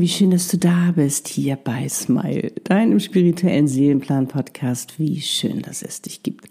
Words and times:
Wie 0.00 0.08
schön, 0.08 0.30
dass 0.30 0.48
du 0.48 0.56
da 0.56 0.94
bist 0.96 1.28
hier 1.28 1.56
bei 1.56 1.86
Smile, 1.86 2.52
deinem 2.64 3.00
spirituellen 3.00 3.68
Seelenplan-Podcast. 3.68 4.98
Wie 4.98 5.20
schön, 5.20 5.60
dass 5.60 5.82
es 5.82 6.00
dich 6.00 6.22
gibt. 6.22 6.48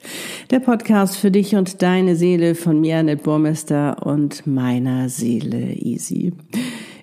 Der 0.51 0.60
Podcast 0.60 1.17
für 1.17 1.31
dich 1.31 1.55
und 1.55 1.81
deine 1.81 2.15
Seele 2.15 2.54
von 2.54 2.79
mir, 2.79 2.97
Annette 2.97 3.24
Burmester 3.24 4.06
und 4.06 4.46
meiner 4.46 5.10
Seele 5.10 5.74
Easy. 5.74 6.31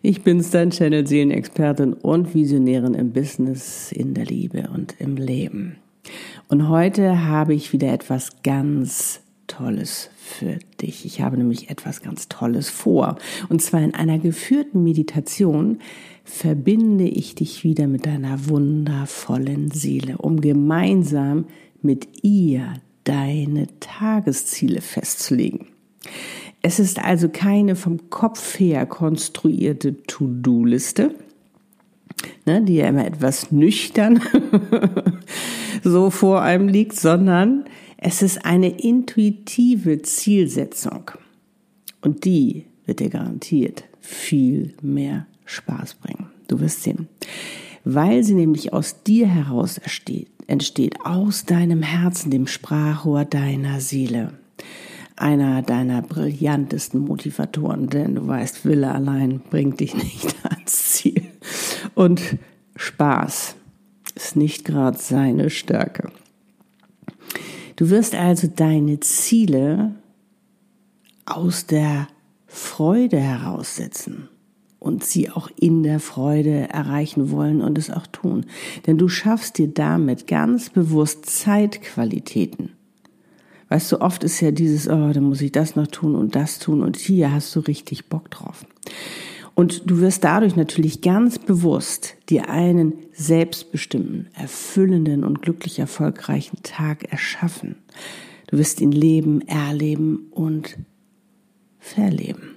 Ich 0.03 0.23
bin's, 0.23 0.51
dein 0.51 0.71
Channel 0.71 1.05
Seelenexpertin 1.05 1.95
und 1.95 2.33
Visionärin 2.33 2.95
im 2.95 3.11
Business, 3.11 3.91
in 3.91 4.15
der 4.15 4.27
Liebe 4.27 4.71
und 4.73 4.95
im 5.01 5.17
Leben. 5.17 5.79
Und 6.47 6.69
heute 6.69 7.25
habe 7.25 7.55
ich 7.55 7.73
wieder 7.73 7.93
etwas 7.93 8.45
ganz 8.45 9.21
Tolles 9.49 10.11
für 10.27 10.59
dich. 10.81 11.07
Ich 11.07 11.21
habe 11.21 11.39
nämlich 11.39 11.71
etwas 11.71 12.03
ganz 12.03 12.29
Tolles 12.29 12.69
vor. 12.69 13.17
Und 13.49 13.63
zwar 13.63 13.81
in 13.81 13.95
einer 13.95 14.19
geführten 14.19 14.83
Meditation 14.83 15.79
verbinde 16.25 17.05
ich 17.05 17.37
dich 17.37 17.63
wieder 17.63 17.87
mit 17.87 18.05
deiner 18.07 18.49
wundervollen 18.49 19.71
Seele, 19.71 20.19
um 20.19 20.41
gemeinsam 20.41 21.47
mit 21.81 22.09
ihr 22.23 22.75
deine 23.05 23.69
Tagesziele 23.79 24.81
festzulegen. 24.81 25.69
Es 26.61 26.81
ist 26.81 26.99
also 26.99 27.29
keine 27.29 27.77
vom 27.77 28.11
Kopf 28.11 28.59
her 28.59 28.87
konstruierte 28.87 30.03
To-Do-Liste, 30.03 31.15
ne, 32.45 32.63
die 32.63 32.75
ja 32.75 32.89
immer 32.89 33.07
etwas 33.07 33.53
nüchtern 33.53 34.21
so 35.85 36.11
vor 36.11 36.43
einem 36.43 36.67
liegt, 36.67 36.97
sondern 36.97 37.65
es 37.97 38.23
ist 38.23 38.45
eine 38.45 38.69
intuitive 38.69 40.03
Zielsetzung. 40.03 41.11
Und 42.01 42.25
die 42.25 42.67
wird 42.85 43.01
dir 43.01 43.11
garantiert 43.11 43.85
viel 44.01 44.75
mehr 44.83 45.27
Spaß 45.45 45.95
bringen. 45.95 46.31
Du 46.49 46.61
wirst 46.61 46.83
sehen. 46.83 47.09
Weil 47.85 48.25
sie 48.25 48.35
nämlich 48.35 48.73
aus 48.73 49.03
dir 49.03 49.27
heraus 49.27 49.79
entsteht, 49.79 50.29
entsteht 50.47 51.01
aus 51.05 51.45
deinem 51.45 51.83
Herzen, 51.83 52.31
dem 52.31 52.47
Sprachrohr 52.47 53.25
deiner 53.25 53.81
Seele. 53.81 54.33
Einer 55.17 55.63
deiner 55.63 56.03
brillantesten 56.03 57.01
Motivatoren, 57.01 57.89
denn 57.89 58.17
du 58.17 58.27
weißt, 58.27 58.65
Wille 58.65 58.93
allein 58.93 59.41
bringt 59.51 59.81
dich 59.81 59.95
nicht 60.03 60.37
ans 60.45 60.93
Ziel. 60.93 61.23
Und 61.95 62.21
Spaß 62.77 63.57
ist 64.15 64.37
nicht 64.37 64.65
gerade 64.65 64.99
seine 64.99 65.49
Stärke. 65.49 66.11
Du 67.77 67.91
wirst 67.91 68.15
also 68.15 68.49
deine 68.49 69.01
Ziele 69.01 69.95
aus 71.27 71.67
der 71.67 72.09
Freude 72.47 73.21
heraussetzen 73.21 74.29
und 74.79 75.05
sie 75.05 75.31
auch 75.31 75.51
in 75.59 75.83
der 75.83 76.01
Freude 76.01 76.69
erreichen 76.69 77.31
wollen 77.31 77.61
und 77.61 77.77
es 77.77 77.91
auch 77.91 78.07
tun. 78.07 78.47
Denn 78.87 78.99
du 78.99 79.09
schaffst 79.09 79.59
dir 79.59 79.69
damit 79.69 80.27
ganz 80.27 80.71
bewusst 80.71 81.27
Zeitqualitäten. 81.27 82.71
Weißt 83.69 83.91
du, 83.91 84.01
oft 84.01 84.23
ist 84.23 84.41
ja 84.41 84.53
dieses, 84.53 84.89
oh, 84.89 85.13
dann 85.13 85.25
muss 85.25 85.41
ich 85.41 85.51
das 85.53 85.75
noch 85.75 85.89
tun 85.89 86.15
und 86.15 86.37
das 86.37 86.61
tun 86.61 86.83
und 86.83 86.97
hier 86.97 87.33
hast 87.33 87.55
du 87.57 87.61
richtig 87.61 88.07
Bock 88.07 88.31
drauf. 88.31 88.65
Und 89.57 89.91
du 89.91 90.01
wirst 90.01 90.23
dadurch 90.23 90.55
natürlich 90.55 91.01
ganz 91.01 91.39
bewusst 91.39 92.17
dir 92.29 92.51
einen 92.51 92.93
selbstbestimmten, 93.15 94.29
erfüllenden 94.35 95.25
und 95.25 95.41
glücklich 95.41 95.79
erfolgreichen 95.79 96.59
Tag 96.63 97.11
erschaffen. 97.11 97.77
Du 98.49 98.59
wirst 98.59 98.83
ihn 98.83 98.93
leben, 98.93 99.41
erleben 99.49 100.27
und 100.31 100.77
verleben. 101.79 102.57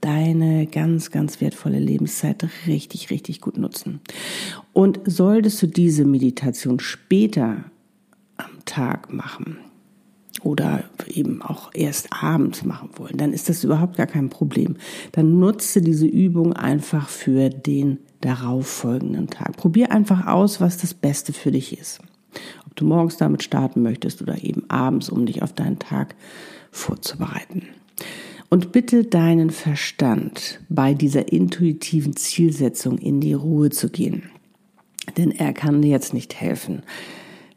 Deine 0.00 0.66
ganz, 0.66 1.10
ganz 1.10 1.42
wertvolle 1.42 1.78
Lebenszeit 1.78 2.48
richtig, 2.66 3.10
richtig 3.10 3.42
gut 3.42 3.58
nutzen. 3.58 4.00
Und 4.72 5.00
solltest 5.04 5.60
du 5.60 5.66
diese 5.66 6.06
Meditation 6.06 6.80
später 6.80 7.64
am 8.38 8.64
Tag 8.64 9.12
machen, 9.12 9.58
oder 10.44 10.84
eben 11.08 11.42
auch 11.42 11.70
erst 11.74 12.08
abends 12.12 12.64
machen 12.64 12.90
wollen, 12.96 13.16
dann 13.16 13.32
ist 13.32 13.48
das 13.48 13.64
überhaupt 13.64 13.96
gar 13.96 14.06
kein 14.06 14.28
Problem. 14.28 14.76
Dann 15.12 15.38
nutze 15.38 15.80
diese 15.80 16.06
Übung 16.06 16.52
einfach 16.52 17.08
für 17.08 17.48
den 17.48 17.98
darauffolgenden 18.20 19.28
Tag. 19.28 19.56
Probier 19.56 19.90
einfach 19.90 20.26
aus, 20.26 20.60
was 20.60 20.76
das 20.76 20.94
Beste 20.94 21.32
für 21.32 21.50
dich 21.50 21.78
ist. 21.78 22.00
Ob 22.66 22.76
du 22.76 22.84
morgens 22.84 23.16
damit 23.16 23.42
starten 23.42 23.82
möchtest 23.82 24.22
oder 24.22 24.42
eben 24.42 24.68
abends, 24.68 25.08
um 25.08 25.26
dich 25.26 25.42
auf 25.42 25.52
deinen 25.52 25.78
Tag 25.78 26.14
vorzubereiten. 26.70 27.62
Und 28.50 28.72
bitte 28.72 29.04
deinen 29.04 29.50
Verstand 29.50 30.60
bei 30.68 30.94
dieser 30.94 31.32
intuitiven 31.32 32.16
Zielsetzung 32.16 32.98
in 32.98 33.20
die 33.20 33.34
Ruhe 33.34 33.70
zu 33.70 33.88
gehen. 33.88 34.30
Denn 35.16 35.30
er 35.30 35.52
kann 35.52 35.82
dir 35.82 35.90
jetzt 35.90 36.14
nicht 36.14 36.34
helfen 36.34 36.82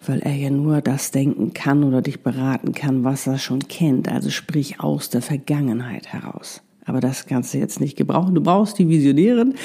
weil 0.08 0.20
er 0.20 0.34
ja 0.34 0.50
nur 0.50 0.82
das 0.82 1.12
denken 1.12 1.54
kann 1.54 1.84
oder 1.84 2.02
dich 2.02 2.22
beraten 2.22 2.74
kann, 2.74 3.04
was 3.04 3.28
er 3.28 3.38
schon 3.38 3.68
kennt, 3.68 4.10
also 4.10 4.30
sprich 4.30 4.80
aus 4.80 5.10
der 5.10 5.22
Vergangenheit 5.22 6.08
heraus. 6.08 6.62
Aber 6.88 7.02
das 7.02 7.26
kannst 7.26 7.54
du 7.54 7.58
jetzt 7.58 7.82
nicht 7.82 7.98
gebrauchen. 7.98 8.34
Du 8.34 8.42
brauchst 8.42 8.80
die 8.80 8.88
Visionärin, 8.88 9.56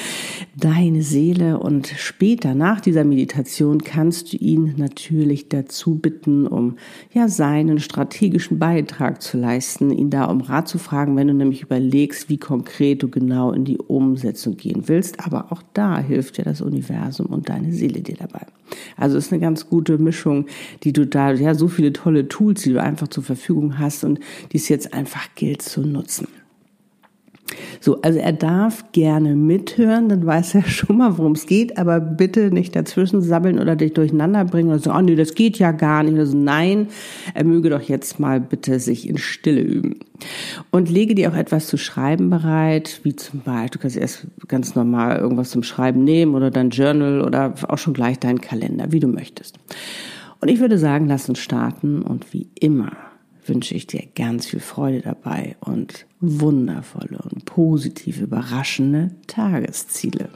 deine 0.57 1.01
Seele 1.03 1.57
und 1.57 1.87
später 1.87 2.53
nach 2.53 2.81
dieser 2.81 3.05
Meditation 3.05 3.81
kannst 3.81 4.33
du 4.33 4.37
ihn 4.37 4.75
natürlich 4.77 5.47
dazu 5.47 5.95
bitten, 5.95 6.45
um 6.45 6.75
ja 7.13 7.29
seinen 7.29 7.79
strategischen 7.79 8.59
Beitrag 8.59 9.21
zu 9.21 9.37
leisten, 9.37 9.91
ihn 9.91 10.09
da 10.09 10.25
um 10.25 10.41
Rat 10.41 10.67
zu 10.67 10.77
fragen, 10.77 11.15
wenn 11.15 11.29
du 11.29 11.33
nämlich 11.33 11.61
überlegst, 11.61 12.27
wie 12.27 12.37
konkret 12.37 13.01
du 13.01 13.09
genau 13.09 13.53
in 13.53 13.63
die 13.63 13.77
Umsetzung 13.77 14.57
gehen 14.57 14.89
willst. 14.89 15.25
Aber 15.25 15.53
auch 15.53 15.63
da 15.73 15.99
hilft 15.99 16.37
dir 16.37 16.43
das 16.43 16.59
Universum 16.59 17.27
und 17.27 17.47
deine 17.47 17.71
Seele 17.71 18.01
dir 18.01 18.17
dabei. 18.17 18.45
Also 18.97 19.17
ist 19.17 19.31
eine 19.31 19.39
ganz 19.39 19.69
gute 19.69 19.97
Mischung, 19.97 20.47
die 20.83 20.91
du 20.91 21.07
da, 21.07 21.31
ja, 21.31 21.55
so 21.55 21.69
viele 21.69 21.93
tolle 21.93 22.27
Tools, 22.27 22.63
die 22.63 22.73
du 22.73 22.81
einfach 22.81 23.07
zur 23.07 23.23
Verfügung 23.23 23.79
hast 23.79 24.03
und 24.03 24.19
die 24.51 24.57
es 24.57 24.67
jetzt 24.67 24.93
einfach 24.93 25.29
gilt 25.35 25.61
zu 25.61 25.81
nutzen. 25.81 26.27
So, 27.83 27.99
also 28.01 28.17
er 28.17 28.31
darf 28.31 28.93
gerne 28.93 29.35
mithören, 29.35 30.07
dann 30.07 30.25
weiß 30.25 30.55
er 30.55 30.63
schon 30.69 30.99
mal, 30.99 31.17
worum 31.17 31.33
es 31.33 31.47
geht, 31.47 31.77
aber 31.77 31.99
bitte 31.99 32.49
nicht 32.49 32.77
dazwischen 32.77 33.21
sabbeln 33.21 33.59
oder 33.59 33.75
dich 33.75 33.91
durcheinander 33.91 34.45
bringen 34.45 34.69
oder 34.69 34.79
so, 34.79 34.93
oh 34.93 35.01
nee, 35.01 35.15
das 35.15 35.35
geht 35.35 35.59
ja 35.59 35.73
gar 35.73 36.01
nicht. 36.01 36.13
Oder 36.13 36.25
nein, 36.33 36.87
er 37.33 37.43
möge 37.43 37.69
doch 37.69 37.81
jetzt 37.81 38.21
mal 38.21 38.39
bitte 38.39 38.79
sich 38.79 39.09
in 39.09 39.17
Stille 39.17 39.59
üben. 39.59 39.99
Und 40.71 40.89
lege 40.89 41.13
dir 41.13 41.29
auch 41.29 41.35
etwas 41.35 41.67
zu 41.67 41.75
schreiben 41.75 42.29
bereit, 42.29 43.01
wie 43.03 43.17
zum 43.17 43.41
Beispiel, 43.41 43.71
du 43.71 43.79
kannst 43.79 43.97
erst 43.97 44.27
ganz 44.47 44.75
normal 44.75 45.17
irgendwas 45.17 45.49
zum 45.49 45.63
Schreiben 45.63 46.05
nehmen 46.05 46.35
oder 46.35 46.51
dein 46.51 46.69
Journal 46.69 47.19
oder 47.19 47.53
auch 47.67 47.77
schon 47.77 47.93
gleich 47.93 48.17
deinen 48.17 48.39
Kalender, 48.39 48.93
wie 48.93 49.01
du 49.01 49.09
möchtest. 49.09 49.59
Und 50.39 50.47
ich 50.47 50.61
würde 50.61 50.77
sagen, 50.77 51.09
lass 51.09 51.27
uns 51.27 51.39
starten 51.39 52.01
und 52.01 52.31
wie 52.31 52.47
immer 52.57 52.93
wünsche 53.47 53.75
ich 53.75 53.87
dir 53.87 54.03
ganz 54.15 54.47
viel 54.47 54.59
Freude 54.59 55.01
dabei 55.01 55.55
und 55.59 56.05
wundervolle 56.19 57.19
und 57.31 57.45
positiv 57.45 58.19
überraschende 58.19 59.11
Tagesziele. 59.27 60.29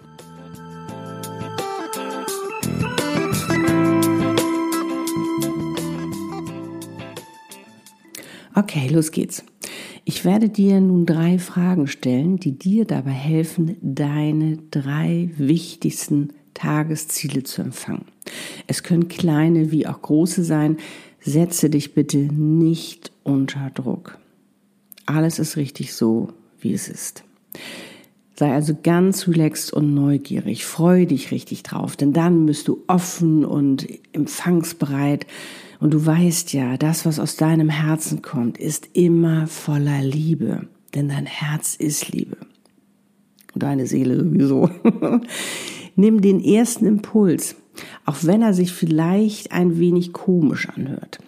Okay, 8.55 8.87
los 8.87 9.11
geht's. 9.11 9.43
Ich 10.03 10.25
werde 10.25 10.49
dir 10.49 10.81
nun 10.81 11.05
drei 11.05 11.37
Fragen 11.37 11.85
stellen, 11.85 12.37
die 12.37 12.57
dir 12.57 12.85
dabei 12.85 13.11
helfen, 13.11 13.77
deine 13.81 14.57
drei 14.71 15.29
wichtigsten 15.37 16.29
Tagesziele 16.55 17.43
zu 17.43 17.61
empfangen. 17.61 18.05
Es 18.65 18.81
können 18.81 19.09
kleine 19.09 19.71
wie 19.71 19.85
auch 19.85 20.01
große 20.01 20.43
sein, 20.43 20.77
Setze 21.27 21.69
dich 21.69 21.93
bitte 21.93 22.19
nicht 22.19 23.11
unter 23.23 23.69
Druck. 23.71 24.17
Alles 25.05 25.39
ist 25.39 25.57
richtig 25.57 25.93
so, 25.93 26.29
wie 26.61 26.71
es 26.71 26.87
ist. 26.87 27.25
Sei 28.37 28.53
also 28.53 28.77
ganz 28.81 29.27
relaxed 29.27 29.73
und 29.73 29.93
neugierig. 29.93 30.65
Freue 30.65 31.05
dich 31.05 31.31
richtig 31.31 31.63
drauf, 31.63 31.97
denn 31.97 32.13
dann 32.13 32.45
bist 32.45 32.69
du 32.69 32.81
offen 32.87 33.43
und 33.43 33.89
empfangsbereit. 34.13 35.27
Und 35.81 35.93
du 35.93 36.05
weißt 36.05 36.53
ja, 36.53 36.77
das, 36.77 37.05
was 37.05 37.19
aus 37.19 37.35
deinem 37.35 37.67
Herzen 37.67 38.21
kommt, 38.21 38.57
ist 38.57 38.87
immer 38.93 39.47
voller 39.47 40.01
Liebe. 40.01 40.69
Denn 40.95 41.09
dein 41.09 41.25
Herz 41.25 41.75
ist 41.75 42.07
Liebe. 42.07 42.37
Und 43.53 43.63
deine 43.63 43.85
Seele 43.85 44.17
sowieso. 44.17 44.69
Nimm 45.97 46.21
den 46.21 46.41
ersten 46.41 46.85
Impuls 46.85 47.57
auch 48.05 48.17
wenn 48.21 48.41
er 48.41 48.53
sich 48.53 48.73
vielleicht 48.73 49.51
ein 49.51 49.79
wenig 49.79 50.13
komisch 50.13 50.69
anhört. 50.69 51.19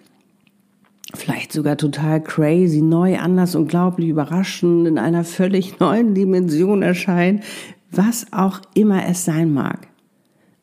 Vielleicht 1.16 1.52
sogar 1.52 1.76
total 1.78 2.22
crazy, 2.22 2.82
neu, 2.82 3.18
anders, 3.18 3.56
unglaublich 3.56 4.10
überraschend, 4.10 4.88
in 4.88 5.00
einer 5.00 5.24
völlig 5.24 5.80
neuen 5.80 6.14
Dimension 6.14 6.84
erscheint, 6.84 7.44
was 7.92 8.28
auch 8.32 8.62
immer 8.76 9.08
es 9.08 9.26
sein 9.26 9.52
mag. 9.52 9.88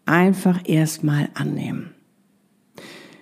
Einfach 0.05 0.61
erstmal 0.65 1.29
annehmen. 1.35 1.91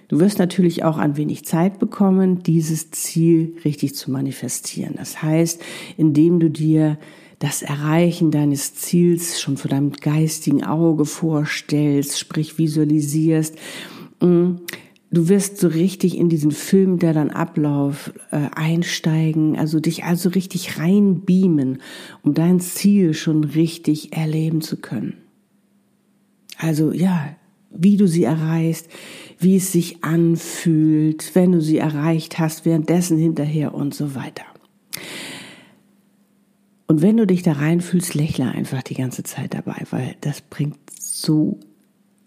Du 0.09 0.21
wirst 0.21 0.39
natürlich 0.39 0.85
auch 0.85 0.99
ein 0.99 1.17
wenig 1.17 1.47
Zeit 1.47 1.79
bekommen, 1.79 2.43
dieses 2.43 2.91
Ziel 2.91 3.57
richtig 3.65 3.95
zu 3.95 4.11
manifestieren. 4.11 4.95
Das 4.97 5.23
heißt, 5.23 5.63
indem 5.97 6.41
du 6.41 6.51
dir 6.51 6.99
das 7.45 7.61
Erreichen 7.61 8.31
deines 8.31 8.75
Ziels 8.75 9.39
schon 9.39 9.59
vor 9.59 9.71
deinem 9.71 9.93
geistigen 9.93 10.65
Auge 10.65 11.05
vorstellst, 11.05 12.19
sprich 12.19 12.59
visualisierst, 12.59 13.57
mm, 14.21 14.55
Du 15.11 15.29
wirst 15.29 15.59
so 15.59 15.69
richtig 15.69 16.19
in 16.19 16.29
diesen 16.29 16.51
Film, 16.51 16.99
der 16.99 17.13
dann 17.13 17.31
Ablauf 17.31 18.13
äh, 18.33 18.49
einsteigen, 18.53 19.57
also 19.57 19.79
dich 19.79 20.03
also 20.03 20.31
richtig 20.31 20.81
reinbeamen, 20.81 21.79
um 22.25 22.35
dein 22.35 22.59
Ziel 22.59 23.15
schon 23.15 23.45
richtig 23.45 24.17
erleben 24.17 24.61
zu 24.61 24.77
können. 24.77 25.19
Also 26.59 26.91
ja, 26.91 27.37
wie 27.71 27.97
du 27.97 28.09
sie 28.09 28.25
erreichst, 28.25 28.89
wie 29.39 29.55
es 29.55 29.71
sich 29.71 30.03
anfühlt, 30.03 31.33
wenn 31.35 31.53
du 31.53 31.61
sie 31.61 31.79
erreicht 31.79 32.41
hast, 32.41 32.65
währenddessen 32.65 33.17
hinterher 33.17 33.73
und 33.73 33.95
so 33.95 34.17
weiter. 34.17 34.43
Und 36.95 37.03
wenn 37.03 37.17
du 37.17 37.27
dich 37.27 37.43
da 37.43 37.55
reinfühlst, 37.55 38.15
lächle 38.15 38.53
einfach 38.53 38.81
die 38.85 38.95
ganze 38.95 39.25
Zeit 39.25 39.53
dabei, 39.53 39.83
weil 39.91 40.15
das 40.21 40.41
bringt 40.43 40.79
so 40.97 41.59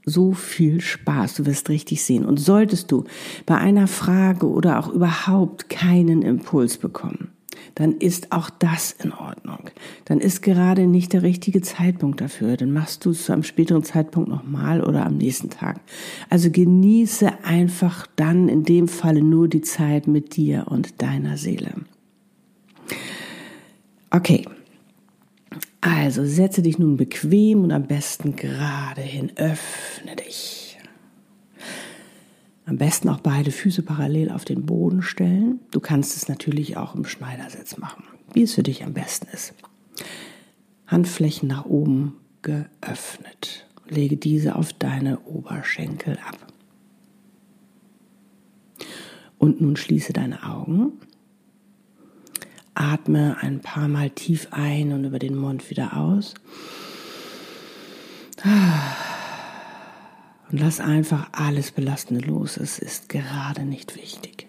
so 0.04 0.34
viel 0.34 0.82
Spaß. 0.82 1.36
Du 1.36 1.46
wirst 1.46 1.70
richtig 1.70 2.04
sehen. 2.04 2.26
Und 2.26 2.36
solltest 2.36 2.92
du 2.92 3.06
bei 3.46 3.58
einer 3.58 3.88
Frage 3.88 4.46
oder 4.46 4.80
auch 4.80 4.90
überhaupt 4.90 5.70
keinen 5.70 6.22
Impuls 6.22 6.78
bekommen, 6.80 7.30
dann 7.76 7.94
ist 7.94 8.34
auch 8.34 8.50
das 8.50 8.92
in 8.92 9.14
Ordnung. 9.14 9.70
Dann 10.04 10.20
ist 10.20 10.42
gerade 10.42 10.86
nicht 10.86 11.14
der 11.14 11.24
richtige 11.24 11.62
Zeitpunkt 11.62 12.20
dafür. 12.20 12.58
Dann 12.58 12.74
machst 12.74 13.06
du 13.06 13.12
es 13.12 13.30
einem 13.30 13.44
späteren 13.44 13.84
Zeitpunkt 13.84 14.28
nochmal 14.28 14.84
oder 14.84 15.06
am 15.06 15.16
nächsten 15.16 15.50
Tag. 15.50 15.80
Also 16.30 16.52
genieße 16.52 17.46
einfach 17.46 18.06
dann 18.18 18.50
in 18.50 18.66
dem 18.66 18.90
Falle 18.90 19.22
nur 19.22 19.48
die 19.48 19.62
Zeit 19.62 20.08
mit 20.08 20.36
dir 20.36 20.66
und 20.68 21.02
deiner 21.02 21.38
Seele. 21.38 21.72
Okay. 24.10 24.46
Also 25.82 26.26
setze 26.26 26.62
dich 26.62 26.80
nun 26.80 26.98
bequem 26.98 27.64
und 27.64 27.72
am 27.72 27.88
besten 27.88 28.36
gerade 28.36 29.02
hin. 29.02 29.32
Öffne 29.36 30.16
dich. 30.16 30.78
Am 32.66 32.78
besten 32.78 33.08
auch 33.08 33.22
beide 33.22 33.52
Füße 33.52 33.82
parallel 33.82 34.30
auf 34.30 34.44
den 34.44 34.66
Boden 34.66 35.02
stellen. 35.02 35.62
Du 35.72 35.80
kannst 35.80 36.18
es 36.18 36.28
natürlich 36.28 36.76
auch 36.76 36.96
im 36.96 37.06
Schneidersitz 37.06 37.78
machen, 37.78 38.04
wie 38.34 38.44
es 38.44 38.56
für 38.56 38.64
dich 38.64 38.84
am 38.84 38.94
besten 38.94 39.28
ist. 39.32 39.54
Handflächen 40.86 41.48
nach 41.48 41.66
oben 41.66 42.18
geöffnet. 42.42 43.66
Lege 43.88 44.18
diese 44.18 44.56
auf 44.56 44.74
deine 44.74 45.20
Oberschenkel 45.22 46.18
ab. 46.28 46.48
Und 49.38 49.62
nun 49.62 49.78
schließe 49.78 50.12
deine 50.12 50.44
Augen 50.44 50.94
Atme 52.80 53.38
ein 53.42 53.60
paar 53.60 53.88
Mal 53.88 54.10
tief 54.10 54.48
ein 54.52 54.94
und 54.94 55.04
über 55.06 55.20
den 55.20 55.36
Mund 55.36 55.70
wieder 55.70 55.98
aus. 55.98 56.34
Und 60.50 60.60
lass 60.60 60.80
einfach 60.80 61.30
alles 61.32 61.72
Belastende 61.72 62.26
los. 62.26 62.58
Es 62.58 62.80
ist 62.80 63.10
gerade 63.10 63.64
nicht 63.64 63.96
wichtig. 63.96 64.48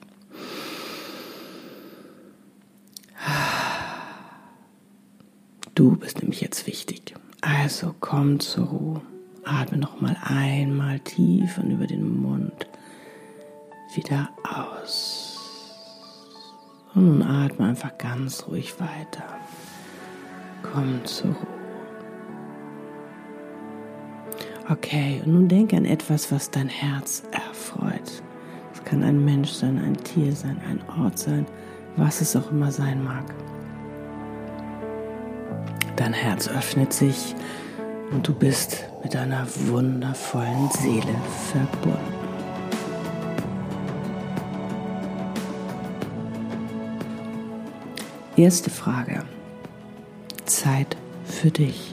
Du 5.74 5.96
bist 5.96 6.20
nämlich 6.20 6.40
jetzt 6.40 6.66
wichtig. 6.66 7.14
Also 7.40 7.94
komm 8.00 8.40
zur 8.40 8.66
Ruhe. 8.66 9.02
Atme 9.44 9.78
noch 9.78 10.00
mal 10.00 10.16
einmal 10.22 11.00
tief 11.00 11.56
und 11.58 11.70
über 11.70 11.86
den 11.86 12.20
Mund 12.20 12.66
wieder 13.94 14.28
aus. 14.42 15.27
Und 16.94 17.06
nun 17.06 17.22
atme 17.22 17.66
einfach 17.66 17.96
ganz 17.98 18.46
ruhig 18.48 18.80
weiter. 18.80 19.24
Komm 20.62 21.04
zur 21.04 21.30
Ruhe. 21.30 21.58
Okay, 24.70 25.22
und 25.24 25.32
nun 25.32 25.48
denke 25.48 25.76
an 25.76 25.84
etwas, 25.86 26.30
was 26.30 26.50
dein 26.50 26.68
Herz 26.68 27.22
erfreut. 27.30 28.22
Es 28.72 28.84
kann 28.84 29.02
ein 29.02 29.24
Mensch 29.24 29.50
sein, 29.50 29.78
ein 29.78 29.96
Tier 29.96 30.34
sein, 30.34 30.60
ein 30.68 30.80
Ort 31.02 31.18
sein, 31.18 31.46
was 31.96 32.20
es 32.20 32.36
auch 32.36 32.50
immer 32.50 32.70
sein 32.70 33.02
mag. 33.02 33.24
Dein 35.96 36.12
Herz 36.12 36.48
öffnet 36.48 36.92
sich 36.92 37.34
und 38.10 38.28
du 38.28 38.34
bist 38.34 38.84
mit 39.02 39.14
deiner 39.14 39.46
wundervollen 39.68 40.68
Seele 40.70 41.14
verbunden. 41.50 42.17
Erste 48.38 48.70
Frage. 48.70 49.24
Zeit 50.44 50.96
für 51.24 51.50
dich. 51.50 51.92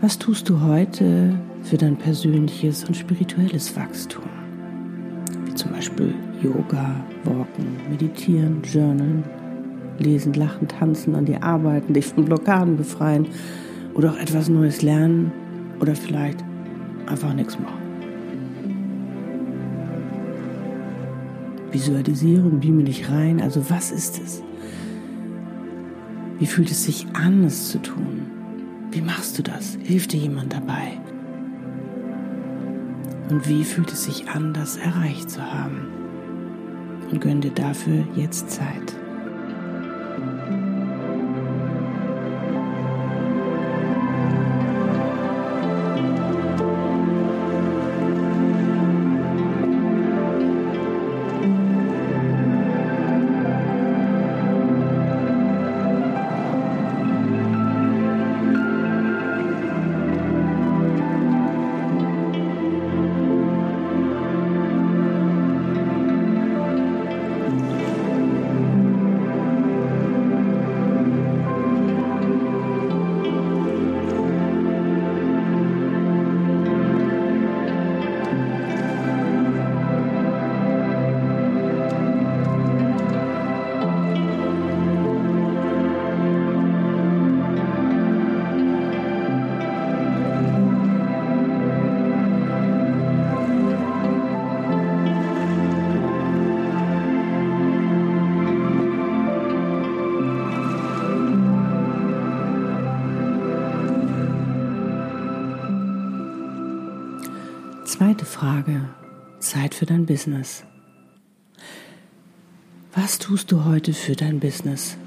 Was 0.00 0.20
tust 0.20 0.48
du 0.48 0.60
heute 0.60 1.36
für 1.64 1.76
dein 1.76 1.96
persönliches 1.96 2.84
und 2.84 2.96
spirituelles 2.96 3.74
Wachstum? 3.74 4.22
Wie 5.46 5.54
zum 5.56 5.72
Beispiel 5.72 6.14
Yoga, 6.40 6.94
Walken, 7.24 7.76
Meditieren, 7.90 8.62
Journalen, 8.62 9.24
Lesen, 9.98 10.32
Lachen, 10.34 10.68
Tanzen, 10.68 11.16
an 11.16 11.24
dir 11.24 11.42
arbeiten, 11.42 11.92
dich 11.92 12.06
von 12.06 12.24
Blockaden 12.24 12.76
befreien 12.76 13.26
oder 13.94 14.12
auch 14.12 14.16
etwas 14.16 14.48
Neues 14.48 14.80
lernen 14.80 15.32
oder 15.80 15.96
vielleicht 15.96 16.38
einfach 17.06 17.34
nichts 17.34 17.58
machen. 17.58 17.85
Visualisiere 21.76 22.42
und 22.42 22.60
beame 22.60 22.84
dich 22.84 23.10
rein. 23.10 23.42
Also 23.42 23.68
was 23.68 23.90
ist 23.90 24.18
es? 24.18 24.42
Wie 26.38 26.46
fühlt 26.46 26.70
es 26.70 26.84
sich 26.84 27.06
an, 27.12 27.44
es 27.44 27.68
zu 27.68 27.82
tun? 27.82 28.22
Wie 28.90 29.02
machst 29.02 29.38
du 29.38 29.42
das? 29.42 29.76
Hilft 29.82 30.14
dir 30.14 30.20
jemand 30.20 30.54
dabei? 30.54 30.98
Und 33.28 33.46
wie 33.46 33.62
fühlt 33.62 33.92
es 33.92 34.04
sich 34.04 34.30
an, 34.30 34.54
das 34.54 34.78
erreicht 34.78 35.28
zu 35.28 35.42
haben? 35.42 35.88
Und 37.10 37.20
gönn 37.20 37.42
dir 37.42 37.50
dafür 37.50 38.06
jetzt 38.16 38.50
Zeit. 38.50 38.96
Zweite 107.96 108.26
Frage. 108.26 108.90
Zeit 109.38 109.74
für 109.74 109.86
dein 109.86 110.04
Business. 110.04 110.64
Was 112.94 113.18
tust 113.18 113.50
du 113.50 113.64
heute 113.64 113.94
für 113.94 114.14
dein 114.14 114.38
Business, 114.38 114.98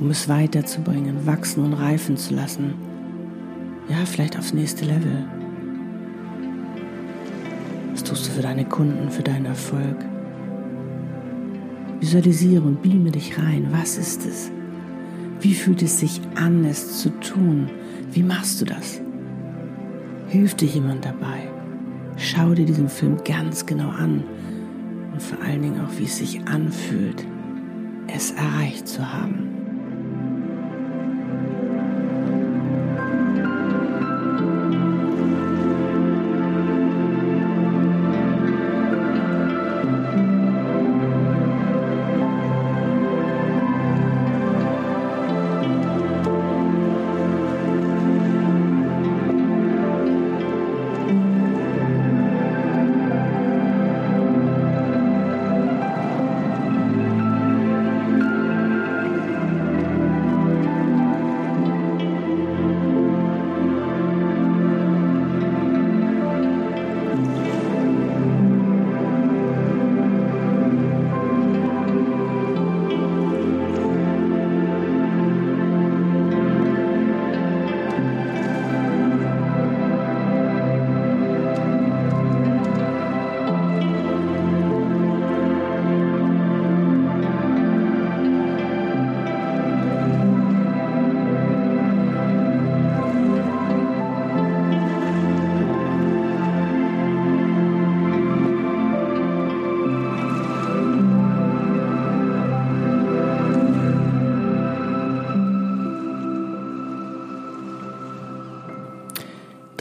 um 0.00 0.10
es 0.10 0.28
weiterzubringen, 0.28 1.24
wachsen 1.24 1.64
und 1.64 1.74
reifen 1.74 2.16
zu 2.16 2.34
lassen? 2.34 2.74
Ja, 3.88 4.04
vielleicht 4.06 4.36
aufs 4.36 4.52
nächste 4.52 4.86
Level. 4.86 5.24
Was 7.92 8.02
tust 8.02 8.26
du 8.26 8.32
für 8.32 8.42
deine 8.42 8.64
Kunden, 8.64 9.12
für 9.12 9.22
deinen 9.22 9.46
Erfolg? 9.46 10.04
Visualisiere 12.00 12.64
und 12.64 12.82
beame 12.82 13.12
dich 13.12 13.38
rein. 13.38 13.68
Was 13.70 13.98
ist 13.98 14.26
es? 14.26 14.50
Wie 15.38 15.54
fühlt 15.54 15.82
es 15.82 16.00
sich 16.00 16.20
an, 16.34 16.64
es 16.64 16.98
zu 16.98 17.10
tun? 17.20 17.70
Wie 18.10 18.24
machst 18.24 18.60
du 18.60 18.64
das? 18.64 19.00
Hilft 20.26 20.60
dir 20.60 20.66
jemand 20.68 21.04
dabei? 21.04 21.51
Schau 22.16 22.54
dir 22.54 22.66
diesen 22.66 22.88
Film 22.88 23.22
ganz 23.24 23.66
genau 23.66 23.88
an 23.88 24.24
und 25.12 25.22
vor 25.22 25.40
allen 25.44 25.62
Dingen 25.62 25.80
auch, 25.80 25.98
wie 25.98 26.04
es 26.04 26.18
sich 26.18 26.40
anfühlt, 26.46 27.26
es 28.06 28.32
erreicht 28.32 28.88
zu 28.88 29.12
haben. 29.12 29.51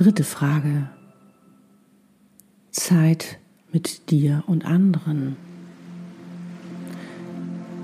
Dritte 0.01 0.24
Frage. 0.24 0.89
Zeit 2.72 3.38
mit 3.72 4.10
dir 4.10 4.43
und 4.48 4.65
anderen. 4.65 5.36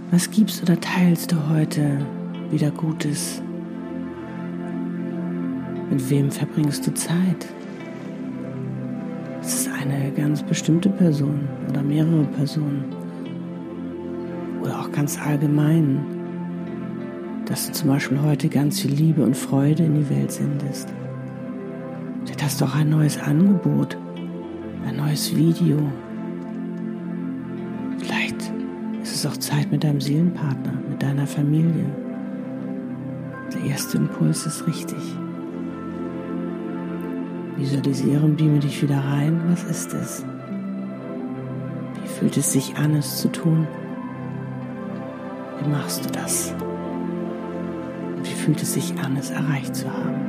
Was 0.10 0.32
gibst 0.32 0.64
oder 0.64 0.82
teilst 0.82 1.32
du 1.32 1.48
heute 1.48 2.04
wieder 2.50 2.72
Gutes? 2.72 3.40
Mit 5.92 6.10
wem 6.10 6.32
verbringst 6.32 6.88
du 6.88 6.94
Zeit? 6.96 7.46
Ist 9.44 9.54
es 9.54 9.70
eine 9.72 10.12
ganz 10.12 10.42
bestimmte 10.42 10.90
Person 10.90 11.48
oder 11.70 11.84
mehrere 11.84 12.24
Personen? 12.24 12.96
Oder 14.64 14.80
auch 14.80 14.92
ganz 14.92 15.22
allgemein, 15.22 16.04
dass 17.46 17.68
du 17.68 17.74
zum 17.74 17.90
Beispiel 17.90 18.20
heute 18.20 18.50
ganz 18.50 18.80
viel 18.80 18.94
Liebe 18.94 19.22
und 19.22 19.38
Freude 19.38 19.84
in 19.84 19.94
die 19.94 20.10
Welt 20.10 20.32
sendest? 20.32 20.97
Vielleicht 22.28 22.44
hast 22.44 22.60
du 22.60 22.66
auch 22.66 22.76
ein 22.76 22.90
neues 22.90 23.18
Angebot, 23.18 23.98
ein 24.86 24.98
neues 24.98 25.34
Video. 25.34 25.78
Vielleicht 28.00 28.52
ist 29.02 29.16
es 29.16 29.26
auch 29.26 29.38
Zeit 29.38 29.72
mit 29.72 29.86
deinem 29.86 30.02
Seelenpartner, 30.02 30.74
mit 30.90 31.02
deiner 31.02 31.26
Familie. 31.26 31.86
Der 33.54 33.72
erste 33.72 33.98
Impuls 33.98 34.46
ist 34.46 34.68
richtig. 34.68 34.98
Visualisiere 37.56 38.26
und 38.26 38.36
beame 38.36 38.60
dich 38.60 38.84
wieder 38.84 39.00
rein. 39.00 39.42
Was 39.48 39.64
ist 39.64 39.94
es? 39.94 40.26
Wie 42.02 42.08
fühlt 42.10 42.36
es 42.36 42.52
sich 42.52 42.76
an, 42.76 42.94
es 42.96 43.22
zu 43.22 43.32
tun? 43.32 43.66
Wie 45.62 45.70
machst 45.70 46.04
du 46.04 46.10
das? 46.10 46.54
Und 48.18 48.30
wie 48.30 48.36
fühlt 48.36 48.62
es 48.62 48.74
sich 48.74 49.00
an, 49.00 49.16
es 49.16 49.30
erreicht 49.30 49.74
zu 49.74 49.88
haben? 49.88 50.27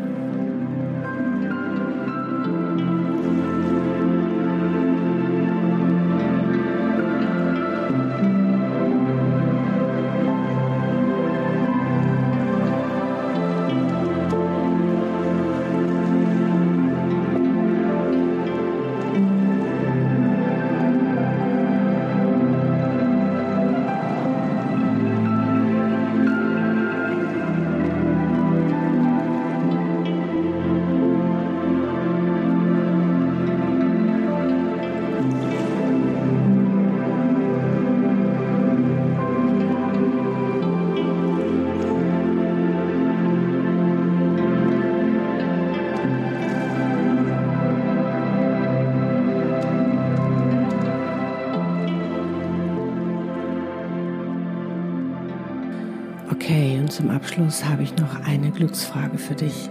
Und 56.88 56.92
zum 56.92 57.11
Abschluss 57.11 57.66
habe 57.66 57.83
ich 57.83 57.95
noch 57.99 58.18
eine 58.25 58.50
Glücksfrage 58.50 59.18
für 59.18 59.35
dich. 59.35 59.68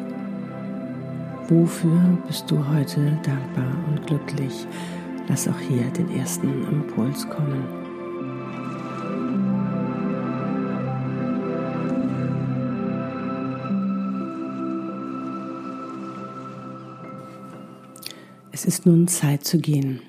Wofür 1.47 2.00
bist 2.27 2.51
du 2.51 2.63
heute 2.67 3.19
dankbar 3.24 3.75
und 3.88 4.05
glücklich? 4.05 4.67
Lass 5.27 5.47
auch 5.47 5.59
hier 5.59 5.81
den 5.93 6.12
ersten 6.12 6.47
Impuls 6.67 7.27
kommen. 7.27 7.63
Es 18.51 18.63
ist 18.63 18.86
nun 18.86 19.07
Zeit 19.07 19.43
zu 19.43 19.57
gehen. 19.57 20.01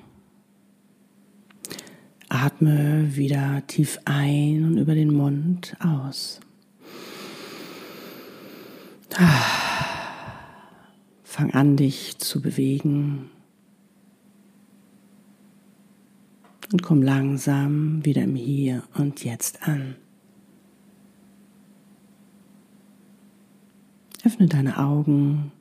Atme 2.27 3.15
wieder 3.15 3.63
tief 3.65 3.97
ein 4.05 4.63
und 4.63 4.77
über 4.77 4.93
den 4.93 5.11
Mund 5.11 5.75
aus. 5.79 6.39
Fang 11.23 11.51
an, 11.51 11.77
dich 11.77 12.17
zu 12.19 12.41
bewegen 12.41 13.29
und 16.71 16.83
komm 16.83 17.01
langsam 17.01 18.05
wieder 18.05 18.23
im 18.23 18.35
Hier 18.35 18.83
und 18.95 19.23
Jetzt 19.23 19.63
an. 19.67 19.95
Öffne 24.23 24.47
deine 24.47 24.77
Augen 24.77 25.51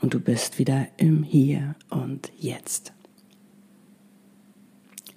und 0.00 0.14
du 0.14 0.20
bist 0.20 0.58
wieder 0.58 0.86
im 0.96 1.22
Hier 1.22 1.76
und 1.90 2.32
Jetzt. 2.38 2.92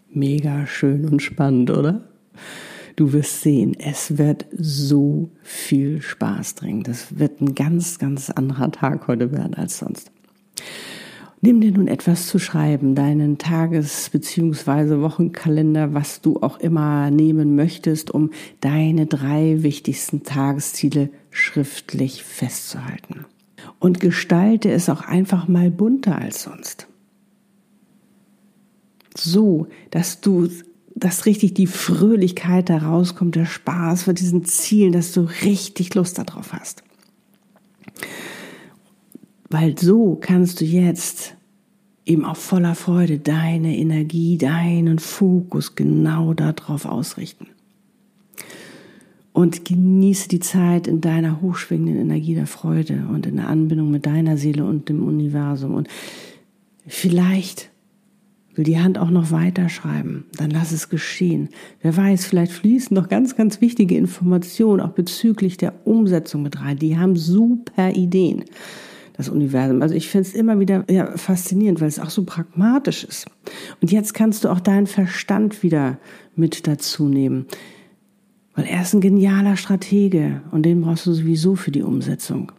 Mega 0.09 0.67
schön 0.67 1.07
und 1.07 1.21
spannend, 1.21 1.71
oder? 1.71 2.07
Du 2.97 3.13
wirst 3.13 3.43
sehen, 3.43 3.75
es 3.79 4.17
wird 4.17 4.47
so 4.51 5.29
viel 5.43 6.01
Spaß 6.01 6.55
bringen. 6.55 6.81
Das 6.81 7.19
wird 7.19 7.39
ein 7.39 7.53
ganz, 7.53 7.99
ganz 7.99 8.31
anderer 8.31 8.71
Tag 8.71 9.07
heute 9.07 9.31
werden 9.31 9.53
als 9.53 9.77
sonst. 9.77 10.11
Nimm 11.41 11.61
dir 11.61 11.71
nun 11.71 11.87
etwas 11.87 12.25
zu 12.25 12.39
schreiben, 12.39 12.95
deinen 12.95 13.37
Tages- 13.37 14.09
bzw. 14.09 14.99
Wochenkalender, 15.01 15.93
was 15.93 16.21
du 16.21 16.41
auch 16.41 16.59
immer 16.59 17.11
nehmen 17.11 17.55
möchtest, 17.55 18.09
um 18.09 18.31
deine 18.61 19.05
drei 19.05 19.61
wichtigsten 19.61 20.23
Tagesziele 20.23 21.11
schriftlich 21.29 22.23
festzuhalten. 22.23 23.25
Und 23.77 23.99
gestalte 23.99 24.71
es 24.71 24.89
auch 24.89 25.01
einfach 25.01 25.47
mal 25.47 25.69
bunter 25.69 26.17
als 26.17 26.41
sonst. 26.41 26.87
So, 29.15 29.67
dass 29.91 30.19
du 30.19 30.49
dass 30.99 31.27
richtig 31.27 31.53
die 31.53 31.67
Fröhlichkeit 31.67 32.69
da 32.69 32.77
rauskommt, 32.77 33.35
der 33.35 33.45
Spaß 33.45 34.03
für 34.03 34.15
diesen 34.15 34.45
Zielen, 34.45 34.93
dass 34.93 35.11
du 35.11 35.21
richtig 35.43 35.93
Lust 35.93 36.17
darauf 36.17 36.53
hast. 36.53 36.83
Weil 39.49 39.77
so 39.77 40.17
kannst 40.19 40.59
du 40.59 40.65
jetzt 40.65 41.35
eben 42.05 42.25
auch 42.25 42.35
voller 42.35 42.73
Freude 42.73 43.19
deine 43.19 43.77
Energie, 43.77 44.37
deinen 44.37 44.97
Fokus 44.97 45.75
genau 45.75 46.33
darauf 46.33 46.85
ausrichten. 46.85 47.47
Und 49.33 49.65
genieße 49.65 50.29
die 50.29 50.39
Zeit 50.39 50.87
in 50.87 50.99
deiner 50.99 51.41
hochschwingenden 51.41 52.01
Energie 52.01 52.33
der 52.33 52.47
Freude 52.47 53.07
und 53.13 53.27
in 53.27 53.35
der 53.35 53.49
Anbindung 53.49 53.91
mit 53.91 54.07
deiner 54.07 54.35
Seele 54.35 54.65
und 54.65 54.89
dem 54.89 55.03
Universum. 55.03 55.75
Und 55.75 55.89
vielleicht 56.87 57.69
will 58.57 58.63
die 58.63 58.79
Hand 58.79 58.97
auch 58.97 59.09
noch 59.09 59.31
weiterschreiben, 59.31 60.25
dann 60.37 60.49
lass 60.49 60.71
es 60.71 60.89
geschehen. 60.89 61.49
Wer 61.81 61.95
weiß, 61.95 62.25
vielleicht 62.25 62.51
fließen 62.51 62.95
noch 62.95 63.07
ganz, 63.07 63.35
ganz 63.35 63.61
wichtige 63.61 63.95
Informationen 63.95 64.81
auch 64.81 64.91
bezüglich 64.91 65.57
der 65.57 65.73
Umsetzung 65.85 66.41
mit 66.41 66.59
rein. 66.59 66.77
Die 66.77 66.97
haben 66.97 67.15
super 67.15 67.91
Ideen 67.91 68.45
das 69.17 69.29
Universum. 69.29 69.81
Also 69.81 69.95
ich 69.95 70.09
finde 70.09 70.29
es 70.29 70.35
immer 70.35 70.59
wieder 70.59 70.85
ja, 70.89 71.17
faszinierend, 71.17 71.81
weil 71.81 71.87
es 71.87 71.99
auch 71.99 72.11
so 72.11 72.23
pragmatisch 72.23 73.03
ist. 73.03 73.25
Und 73.81 73.91
jetzt 73.91 74.13
kannst 74.13 74.43
du 74.43 74.49
auch 74.49 74.59
deinen 74.59 74.87
Verstand 74.87 75.63
wieder 75.63 75.97
mit 76.35 76.67
dazu 76.67 77.09
nehmen. 77.09 77.47
Weil 78.55 78.65
er 78.65 78.81
ist 78.81 78.93
ein 78.93 79.01
genialer 79.01 79.57
Stratege 79.57 80.41
und 80.51 80.63
den 80.63 80.81
brauchst 80.81 81.05
du 81.07 81.13
sowieso 81.13 81.55
für 81.55 81.71
die 81.71 81.83
Umsetzung. 81.83 82.51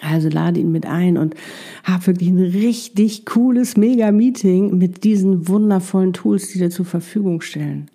Also 0.00 0.28
lade 0.28 0.60
ihn 0.60 0.72
mit 0.72 0.86
ein 0.86 1.16
und 1.16 1.34
hab 1.84 2.06
wirklich 2.06 2.28
ein 2.28 2.38
richtig 2.38 3.24
cooles 3.24 3.76
Mega-Meeting 3.76 4.76
mit 4.76 5.04
diesen 5.04 5.48
wundervollen 5.48 6.12
Tools, 6.12 6.48
die 6.48 6.58
dir 6.58 6.70
zur 6.70 6.84
Verfügung 6.84 7.40
stellen. 7.40 7.90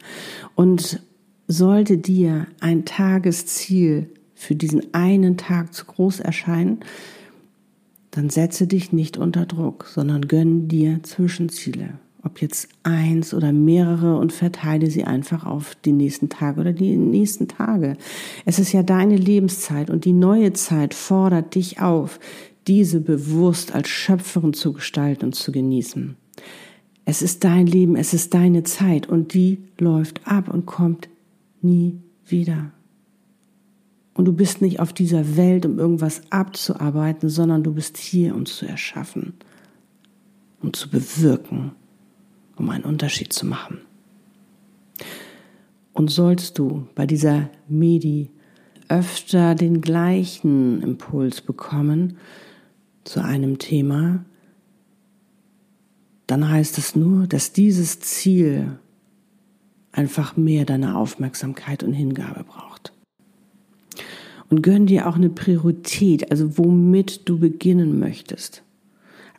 Und 0.55 1.01
sollte 1.47 1.97
dir 1.97 2.47
ein 2.59 2.85
Tagesziel 2.85 4.09
für 4.33 4.55
diesen 4.55 4.93
einen 4.93 5.37
Tag 5.37 5.73
zu 5.73 5.85
groß 5.85 6.19
erscheinen, 6.21 6.79
dann 8.11 8.29
setze 8.29 8.67
dich 8.67 8.91
nicht 8.91 9.17
unter 9.17 9.45
Druck, 9.45 9.85
sondern 9.87 10.27
gönn 10.27 10.67
dir 10.67 11.03
Zwischenziele. 11.03 11.99
Ob 12.23 12.41
jetzt 12.41 12.69
eins 12.83 13.33
oder 13.33 13.51
mehrere 13.51 14.17
und 14.17 14.31
verteile 14.31 14.91
sie 14.91 15.05
einfach 15.05 15.45
auf 15.45 15.75
die 15.75 15.91
nächsten 15.91 16.29
Tage 16.29 16.61
oder 16.61 16.73
die 16.73 16.95
nächsten 16.95 17.47
Tage. 17.47 17.97
Es 18.45 18.59
ist 18.59 18.73
ja 18.73 18.83
deine 18.83 19.17
Lebenszeit 19.17 19.89
und 19.89 20.05
die 20.05 20.13
neue 20.13 20.53
Zeit 20.53 20.93
fordert 20.93 21.55
dich 21.55 21.81
auf, 21.81 22.19
diese 22.67 23.01
bewusst 23.01 23.73
als 23.73 23.89
Schöpferin 23.89 24.53
zu 24.53 24.73
gestalten 24.73 25.25
und 25.25 25.35
zu 25.35 25.51
genießen. 25.51 26.15
Es 27.05 27.21
ist 27.21 27.43
dein 27.43 27.65
Leben, 27.65 27.95
es 27.95 28.13
ist 28.13 28.33
deine 28.33 28.63
Zeit 28.63 29.09
und 29.09 29.33
die 29.33 29.63
läuft 29.79 30.27
ab 30.27 30.47
und 30.47 30.67
kommt 30.67 31.09
nie 31.61 31.99
wieder. 32.25 32.71
Und 34.13 34.25
du 34.25 34.33
bist 34.33 34.61
nicht 34.61 34.79
auf 34.79 34.93
dieser 34.93 35.35
Welt, 35.37 35.65
um 35.65 35.79
irgendwas 35.79 36.21
abzuarbeiten, 36.29 37.29
sondern 37.29 37.63
du 37.63 37.73
bist 37.73 37.97
hier, 37.97 38.35
um 38.35 38.45
zu 38.45 38.67
erschaffen, 38.67 39.33
um 40.61 40.73
zu 40.73 40.89
bewirken, 40.89 41.71
um 42.61 42.69
einen 42.69 42.85
Unterschied 42.85 43.33
zu 43.33 43.45
machen. 43.45 43.81
Und 45.93 46.09
sollst 46.09 46.59
du 46.59 46.87
bei 46.95 47.05
dieser 47.05 47.49
Medi 47.67 48.29
öfter 48.87 49.55
den 49.55 49.81
gleichen 49.81 50.81
Impuls 50.81 51.41
bekommen 51.41 52.17
zu 53.03 53.23
einem 53.23 53.57
Thema, 53.57 54.23
dann 56.27 56.49
heißt 56.49 56.77
es 56.77 56.95
nur, 56.95 57.27
dass 57.27 57.51
dieses 57.51 57.99
Ziel 57.99 58.79
einfach 59.91 60.37
mehr 60.37 60.63
deine 60.65 60.95
Aufmerksamkeit 60.95 61.83
und 61.83 61.93
Hingabe 61.93 62.43
braucht. 62.43 62.93
Und 64.49 64.61
gönn 64.61 64.85
dir 64.85 65.07
auch 65.07 65.15
eine 65.15 65.29
Priorität, 65.29 66.29
also 66.29 66.57
womit 66.57 67.27
du 67.27 67.39
beginnen 67.39 67.99
möchtest. 67.99 68.63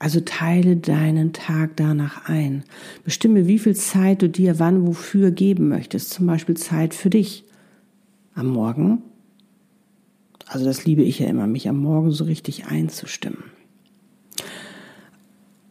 Also 0.02 0.18
teile 0.18 0.76
deinen 0.76 1.32
Tag 1.32 1.76
danach 1.76 2.28
ein. 2.28 2.64
Bestimme, 3.04 3.46
wie 3.46 3.60
viel 3.60 3.76
Zeit 3.76 4.20
du 4.20 4.28
dir 4.28 4.58
wann 4.58 4.84
wofür 4.84 5.30
geben 5.30 5.68
möchtest. 5.68 6.10
Zum 6.10 6.26
Beispiel 6.26 6.56
Zeit 6.56 6.92
für 6.92 7.08
dich 7.08 7.44
am 8.34 8.48
Morgen. 8.48 9.04
Also 10.48 10.64
das 10.64 10.84
liebe 10.84 11.02
ich 11.02 11.20
ja 11.20 11.28
immer, 11.28 11.46
mich 11.46 11.68
am 11.68 11.78
Morgen 11.78 12.10
so 12.10 12.24
richtig 12.24 12.66
einzustimmen. 12.66 13.44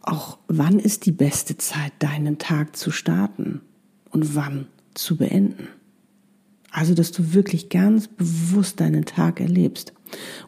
Auch 0.00 0.38
wann 0.48 0.78
ist 0.78 1.04
die 1.04 1.12
beste 1.12 1.58
Zeit, 1.58 1.92
deinen 1.98 2.38
Tag 2.38 2.74
zu 2.74 2.90
starten 2.90 3.60
und 4.08 4.34
wann 4.34 4.66
zu 4.94 5.18
beenden. 5.18 5.68
Also, 6.70 6.94
dass 6.94 7.12
du 7.12 7.34
wirklich 7.34 7.68
ganz 7.68 8.08
bewusst 8.08 8.80
deinen 8.80 9.04
Tag 9.04 9.42
erlebst. 9.42 9.92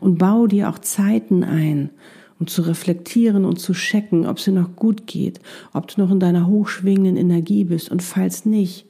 Und 0.00 0.16
bau 0.16 0.46
dir 0.46 0.70
auch 0.70 0.78
Zeiten 0.78 1.44
ein, 1.44 1.90
um 2.38 2.46
zu 2.46 2.62
reflektieren 2.62 3.44
und 3.44 3.58
zu 3.58 3.72
checken, 3.72 4.26
ob 4.26 4.38
es 4.38 4.44
dir 4.44 4.52
noch 4.52 4.76
gut 4.76 5.06
geht, 5.06 5.40
ob 5.72 5.88
du 5.88 6.00
noch 6.00 6.10
in 6.10 6.20
deiner 6.20 6.46
hochschwingenden 6.46 7.16
Energie 7.16 7.64
bist. 7.64 7.90
Und 7.90 8.02
falls 8.02 8.44
nicht, 8.44 8.86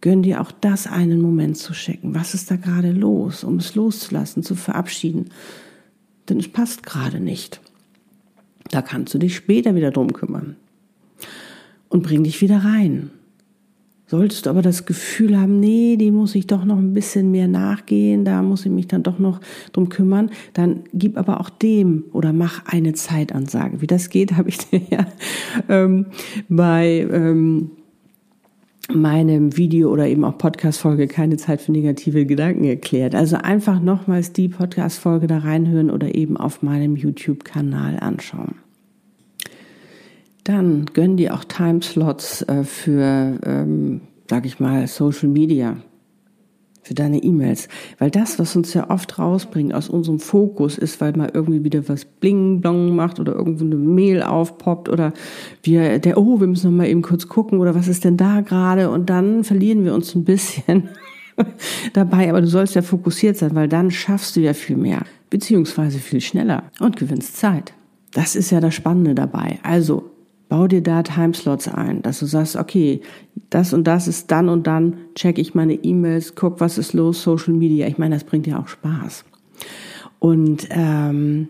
gönn 0.00 0.22
dir 0.22 0.40
auch 0.40 0.52
das 0.52 0.86
einen 0.86 1.20
Moment 1.20 1.58
zu 1.58 1.72
checken. 1.72 2.14
Was 2.14 2.34
ist 2.34 2.50
da 2.50 2.56
gerade 2.56 2.92
los, 2.92 3.44
um 3.44 3.56
es 3.56 3.74
loszulassen, 3.74 4.42
zu 4.42 4.54
verabschieden? 4.54 5.30
Denn 6.28 6.38
es 6.38 6.48
passt 6.48 6.84
gerade 6.84 7.20
nicht. 7.20 7.60
Da 8.70 8.82
kannst 8.82 9.14
du 9.14 9.18
dich 9.18 9.36
später 9.36 9.74
wieder 9.74 9.90
drum 9.90 10.12
kümmern. 10.12 10.56
Und 11.88 12.02
bring 12.02 12.22
dich 12.22 12.40
wieder 12.42 12.58
rein. 12.58 13.10
Solltest 14.10 14.46
du 14.46 14.50
aber 14.50 14.62
das 14.62 14.86
Gefühl 14.86 15.38
haben, 15.38 15.60
nee, 15.60 15.98
die 15.98 16.10
muss 16.10 16.34
ich 16.34 16.46
doch 16.46 16.64
noch 16.64 16.78
ein 16.78 16.94
bisschen 16.94 17.30
mehr 17.30 17.46
nachgehen, 17.46 18.24
da 18.24 18.42
muss 18.42 18.64
ich 18.64 18.72
mich 18.72 18.88
dann 18.88 19.02
doch 19.02 19.18
noch 19.18 19.38
drum 19.72 19.90
kümmern, 19.90 20.30
dann 20.54 20.84
gib 20.94 21.18
aber 21.18 21.40
auch 21.40 21.50
dem 21.50 22.04
oder 22.12 22.32
mach 22.32 22.64
eine 22.64 22.94
Zeitansage. 22.94 23.82
Wie 23.82 23.86
das 23.86 24.08
geht, 24.08 24.32
habe 24.36 24.48
ich 24.48 24.56
dir 24.56 24.80
ja 24.90 25.06
ähm, 25.68 26.06
bei 26.48 27.06
ähm, 27.12 27.72
meinem 28.90 29.58
Video 29.58 29.92
oder 29.92 30.06
eben 30.06 30.24
auch 30.24 30.38
Podcast-Folge 30.38 31.06
keine 31.06 31.36
Zeit 31.36 31.60
für 31.60 31.72
negative 31.72 32.24
Gedanken 32.24 32.64
erklärt. 32.64 33.14
Also 33.14 33.36
einfach 33.36 33.78
nochmals 33.82 34.32
die 34.32 34.48
Podcast-Folge 34.48 35.26
da 35.26 35.36
reinhören 35.36 35.90
oder 35.90 36.14
eben 36.14 36.38
auf 36.38 36.62
meinem 36.62 36.96
YouTube-Kanal 36.96 37.98
anschauen. 38.00 38.54
Dann 40.48 40.86
gönn 40.94 41.18
dir 41.18 41.34
auch 41.34 41.44
Timeslots 41.44 42.40
äh, 42.48 42.64
für, 42.64 43.38
ähm, 43.44 44.00
sag 44.30 44.46
ich 44.46 44.58
mal, 44.58 44.86
Social 44.86 45.28
Media, 45.28 45.76
für 46.82 46.94
deine 46.94 47.22
E-Mails. 47.22 47.68
Weil 47.98 48.10
das, 48.10 48.38
was 48.38 48.56
uns 48.56 48.72
ja 48.72 48.88
oft 48.88 49.18
rausbringt 49.18 49.74
aus 49.74 49.90
unserem 49.90 50.18
Fokus, 50.18 50.78
ist, 50.78 51.02
weil 51.02 51.12
mal 51.12 51.30
irgendwie 51.34 51.64
wieder 51.64 51.86
was 51.90 52.06
bling 52.06 52.62
blong 52.62 52.96
macht 52.96 53.20
oder 53.20 53.34
irgendwo 53.34 53.66
eine 53.66 53.76
Mail 53.76 54.22
aufpoppt 54.22 54.88
oder 54.88 55.12
wir, 55.62 55.98
der, 55.98 56.16
oh, 56.16 56.40
wir 56.40 56.46
müssen 56.46 56.70
noch 56.70 56.78
mal 56.78 56.88
eben 56.88 57.02
kurz 57.02 57.28
gucken 57.28 57.58
oder 57.58 57.74
was 57.74 57.86
ist 57.86 58.04
denn 58.04 58.16
da 58.16 58.40
gerade 58.40 58.88
und 58.88 59.10
dann 59.10 59.44
verlieren 59.44 59.84
wir 59.84 59.92
uns 59.92 60.14
ein 60.14 60.24
bisschen 60.24 60.88
dabei. 61.92 62.30
Aber 62.30 62.40
du 62.40 62.46
sollst 62.46 62.74
ja 62.74 62.80
fokussiert 62.80 63.36
sein, 63.36 63.54
weil 63.54 63.68
dann 63.68 63.90
schaffst 63.90 64.34
du 64.34 64.40
ja 64.40 64.54
viel 64.54 64.78
mehr, 64.78 65.02
beziehungsweise 65.28 65.98
viel 65.98 66.22
schneller 66.22 66.62
und 66.80 66.96
gewinnst 66.96 67.36
Zeit. 67.36 67.74
Das 68.14 68.34
ist 68.34 68.50
ja 68.50 68.60
das 68.60 68.74
Spannende 68.74 69.14
dabei. 69.14 69.58
Also 69.62 70.10
Bau 70.48 70.66
dir 70.66 70.82
da 70.82 71.02
Timeslots 71.02 71.68
ein, 71.68 72.02
dass 72.02 72.20
du 72.20 72.26
sagst, 72.26 72.56
okay, 72.56 73.02
das 73.50 73.72
und 73.72 73.84
das 73.84 74.08
ist 74.08 74.30
dann 74.30 74.48
und 74.48 74.66
dann, 74.66 74.96
check 75.14 75.38
ich 75.38 75.54
meine 75.54 75.74
E-Mails, 75.74 76.34
guck, 76.34 76.60
was 76.60 76.78
ist 76.78 76.94
los, 76.94 77.22
Social 77.22 77.54
Media. 77.54 77.86
Ich 77.86 77.98
meine, 77.98 78.14
das 78.14 78.24
bringt 78.24 78.46
ja 78.46 78.58
auch 78.58 78.68
Spaß. 78.68 79.24
Und 80.18 80.68
ähm, 80.70 81.48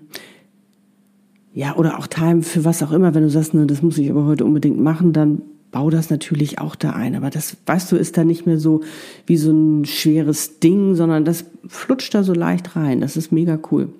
ja, 1.54 1.76
oder 1.76 1.98
auch 1.98 2.06
Time 2.06 2.42
für 2.42 2.64
was 2.64 2.82
auch 2.82 2.92
immer, 2.92 3.14
wenn 3.14 3.22
du 3.22 3.30
sagst, 3.30 3.54
ne, 3.54 3.66
das 3.66 3.82
muss 3.82 3.98
ich 3.98 4.10
aber 4.10 4.24
heute 4.26 4.44
unbedingt 4.44 4.80
machen, 4.80 5.12
dann 5.12 5.42
bau 5.70 5.90
das 5.90 6.10
natürlich 6.10 6.58
auch 6.58 6.74
da 6.74 6.90
ein. 6.90 7.14
Aber 7.14 7.30
das, 7.30 7.56
weißt 7.66 7.92
du, 7.92 7.96
ist 7.96 8.16
da 8.16 8.24
nicht 8.24 8.46
mehr 8.46 8.58
so 8.58 8.82
wie 9.26 9.36
so 9.36 9.50
ein 9.50 9.84
schweres 9.84 10.60
Ding, 10.60 10.94
sondern 10.94 11.24
das 11.24 11.44
flutscht 11.66 12.14
da 12.14 12.22
so 12.22 12.32
leicht 12.32 12.76
rein. 12.76 13.00
Das 13.00 13.16
ist 13.16 13.32
mega 13.32 13.58
cool. 13.70 13.90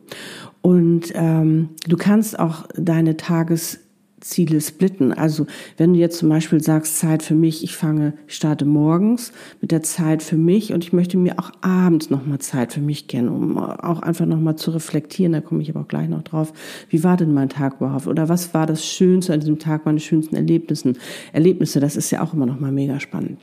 Und 0.61 1.13
ähm, 1.15 1.71
du 1.87 1.97
kannst 1.97 2.39
auch 2.39 2.67
deine 2.77 3.17
Tages 3.17 3.81
Ziele 4.21 4.61
splitten. 4.61 5.13
Also 5.13 5.47
wenn 5.77 5.93
du 5.93 5.99
jetzt 5.99 6.19
zum 6.19 6.29
Beispiel 6.29 6.63
sagst, 6.63 6.99
Zeit 6.99 7.23
für 7.23 7.35
mich, 7.35 7.63
ich 7.63 7.77
fange, 7.77 8.15
ich 8.27 8.35
starte 8.35 8.65
morgens 8.65 9.33
mit 9.61 9.71
der 9.71 9.83
Zeit 9.83 10.23
für 10.23 10.37
mich 10.37 10.73
und 10.73 10.85
ich 10.85 10.93
möchte 10.93 11.17
mir 11.17 11.39
auch 11.39 11.53
abends 11.61 12.11
nochmal 12.11 12.39
Zeit 12.39 12.73
für 12.73 12.81
mich 12.81 13.07
kennen, 13.07 13.29
um 13.29 13.59
auch 13.59 14.01
einfach 14.01 14.27
nochmal 14.27 14.57
zu 14.57 14.71
reflektieren, 14.71 15.33
da 15.33 15.41
komme 15.41 15.63
ich 15.63 15.71
aber 15.71 15.81
auch 15.81 15.89
gleich 15.89 16.09
noch 16.09 16.23
drauf, 16.23 16.53
wie 16.89 17.05
war 17.05 17.17
denn 17.17 17.33
mein 17.33 17.49
Tag 17.49 17.77
überhaupt 17.77 18.07
oder 18.07 18.29
was 18.29 18.55
war 18.55 18.67
das 18.67 18.85
Schönste 18.85 19.33
an 19.33 19.41
diesem 19.41 19.59
Tag, 19.59 19.87
meine 19.87 20.01
schönsten 20.01 20.37
Erlebnissen, 20.37 20.99
Erlebnisse, 21.33 21.81
das 21.81 21.97
ist 21.97 22.11
ja 22.11 22.23
auch 22.23 22.35
immer 22.35 22.47
nochmal 22.47 22.73
mega 22.73 23.01
spannend. 23.01 23.39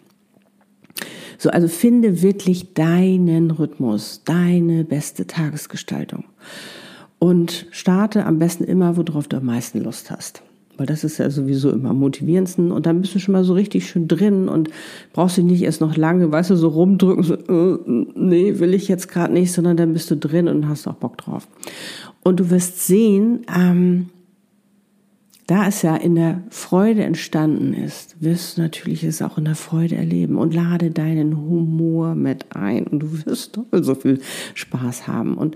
So, 1.38 1.50
also 1.50 1.68
finde 1.68 2.22
wirklich 2.22 2.74
deinen 2.74 3.52
Rhythmus, 3.52 4.22
deine 4.24 4.86
beste 4.86 5.28
Tagesgestaltung 5.28 6.26
und 7.20 7.68
starte 7.72 8.26
am 8.26 8.40
besten 8.40 8.64
immer, 8.64 8.98
worauf 8.98 9.28
du 9.28 9.38
am 9.38 9.46
meisten 9.46 9.84
Lust 9.84 10.12
hast. 10.12 10.42
Weil 10.78 10.86
das 10.86 11.04
ist 11.04 11.18
ja 11.18 11.30
sowieso 11.30 11.72
immer 11.72 11.92
am 11.92 12.00
motivierendsten. 12.00 12.72
Und 12.72 12.86
dann 12.86 13.02
bist 13.02 13.16
du 13.16 13.20
schon 13.20 13.34
mal 13.34 13.44
so 13.44 13.54
richtig 13.54 13.88
schön 13.88 14.08
drin 14.08 14.50
und 14.50 14.70
brauchst 15.14 15.38
dich 15.38 15.46
nicht 15.46 15.62
erst 15.62 15.82
noch 15.82 15.96
lange, 15.96 16.32
weißt 16.32 16.50
du, 16.50 16.56
so 16.56 16.68
rumdrücken, 16.70 17.24
so, 17.24 17.36
äh, 17.36 17.80
nee, 18.16 18.60
will 18.60 18.74
ich 18.74 18.88
jetzt 18.88 19.08
gerade 19.08 19.34
nicht, 19.34 19.52
sondern 19.52 19.78
dann 19.78 19.94
bist 19.94 20.12
du 20.12 20.18
drin 20.18 20.48
und 20.48 20.68
hast 20.68 20.88
auch 20.88 20.96
Bock 20.96 21.18
drauf. 21.18 21.48
Und 22.24 22.40
du 22.40 22.50
wirst 22.50 22.86
sehen, 22.86 23.46
ähm, 23.56 24.10
da 25.48 25.68
es 25.68 25.84
ja 25.84 25.96
in 25.96 26.16
der 26.16 26.42
Freude 26.50 27.04
entstanden 27.04 27.74
ist, 27.74 28.16
wirst 28.20 28.58
du 28.58 28.62
natürlich 28.62 29.04
es 29.04 29.22
auch 29.22 29.38
in 29.38 29.46
der 29.46 29.56
Freude 29.56 29.96
erleben 29.96 30.38
und 30.38 30.56
lade 30.56 30.90
deinen 30.90 31.38
Humor 31.38 32.16
mit 32.16 32.56
ein 32.56 32.88
und 32.88 33.00
du 33.00 33.26
wirst 33.26 33.56
doppelt 33.56 33.86
so 33.86 33.94
viel 33.94 34.20
Spaß 34.56 35.08
haben 35.08 35.38
und 35.38 35.56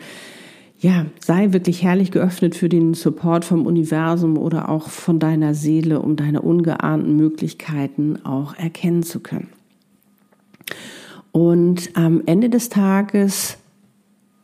ja, 0.79 1.05
sei 1.19 1.51
wirklich 1.51 1.83
herrlich 1.83 2.11
geöffnet 2.11 2.55
für 2.55 2.69
den 2.69 2.93
Support 2.93 3.45
vom 3.45 3.65
Universum 3.65 4.37
oder 4.37 4.69
auch 4.69 4.87
von 4.89 5.19
deiner 5.19 5.53
Seele, 5.53 6.01
um 6.01 6.15
deine 6.15 6.41
ungeahnten 6.41 7.15
Möglichkeiten 7.15 8.25
auch 8.25 8.55
erkennen 8.55 9.03
zu 9.03 9.19
können. 9.19 9.49
Und 11.31 11.91
am 11.95 12.23
Ende 12.25 12.49
des 12.49 12.69
Tages 12.69 13.57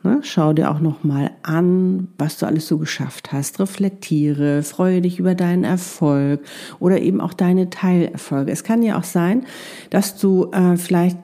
Ne? 0.06 0.20
Schau 0.22 0.54
dir 0.54 0.70
auch 0.70 0.80
noch 0.80 1.04
mal 1.04 1.32
an, 1.42 2.10
was 2.20 2.38
du 2.38 2.46
alles 2.46 2.68
so 2.68 2.78
geschafft 2.78 3.34
hast. 3.34 3.60
Reflektiere, 3.60 4.62
freue 4.62 5.02
dich 5.02 5.18
über 5.18 5.34
deinen 5.34 5.64
Erfolg 5.64 6.42
oder 6.80 7.02
eben 7.02 7.20
auch 7.20 7.34
deine 7.34 7.72
Teilerfolge. 7.72 8.52
Es 8.52 8.64
kann 8.64 8.84
ja 8.84 9.00
auch 9.00 9.04
sein, 9.04 9.46
dass 9.90 10.16
du 10.16 10.52
äh, 10.52 10.78
vielleicht 10.78 11.18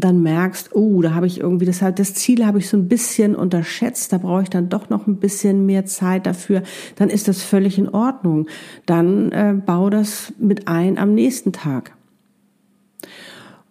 dann 0.00 0.22
merkst, 0.22 0.74
oh, 0.74 1.02
da 1.02 1.14
habe 1.14 1.26
ich 1.26 1.40
irgendwie 1.40 1.66
das 1.66 1.82
das 1.94 2.14
Ziel 2.14 2.44
habe 2.44 2.58
ich 2.58 2.68
so 2.68 2.76
ein 2.76 2.88
bisschen 2.88 3.34
unterschätzt, 3.34 4.12
da 4.12 4.18
brauche 4.18 4.42
ich 4.42 4.50
dann 4.50 4.68
doch 4.68 4.90
noch 4.90 5.06
ein 5.06 5.16
bisschen 5.16 5.66
mehr 5.66 5.86
Zeit 5.86 6.26
dafür, 6.26 6.62
dann 6.96 7.08
ist 7.08 7.28
das 7.28 7.42
völlig 7.42 7.78
in 7.78 7.88
Ordnung. 7.88 8.46
Dann 8.86 9.32
äh, 9.32 9.54
bau 9.54 9.90
das 9.90 10.32
mit 10.38 10.68
ein 10.68 10.98
am 10.98 11.14
nächsten 11.14 11.52
Tag. 11.52 11.92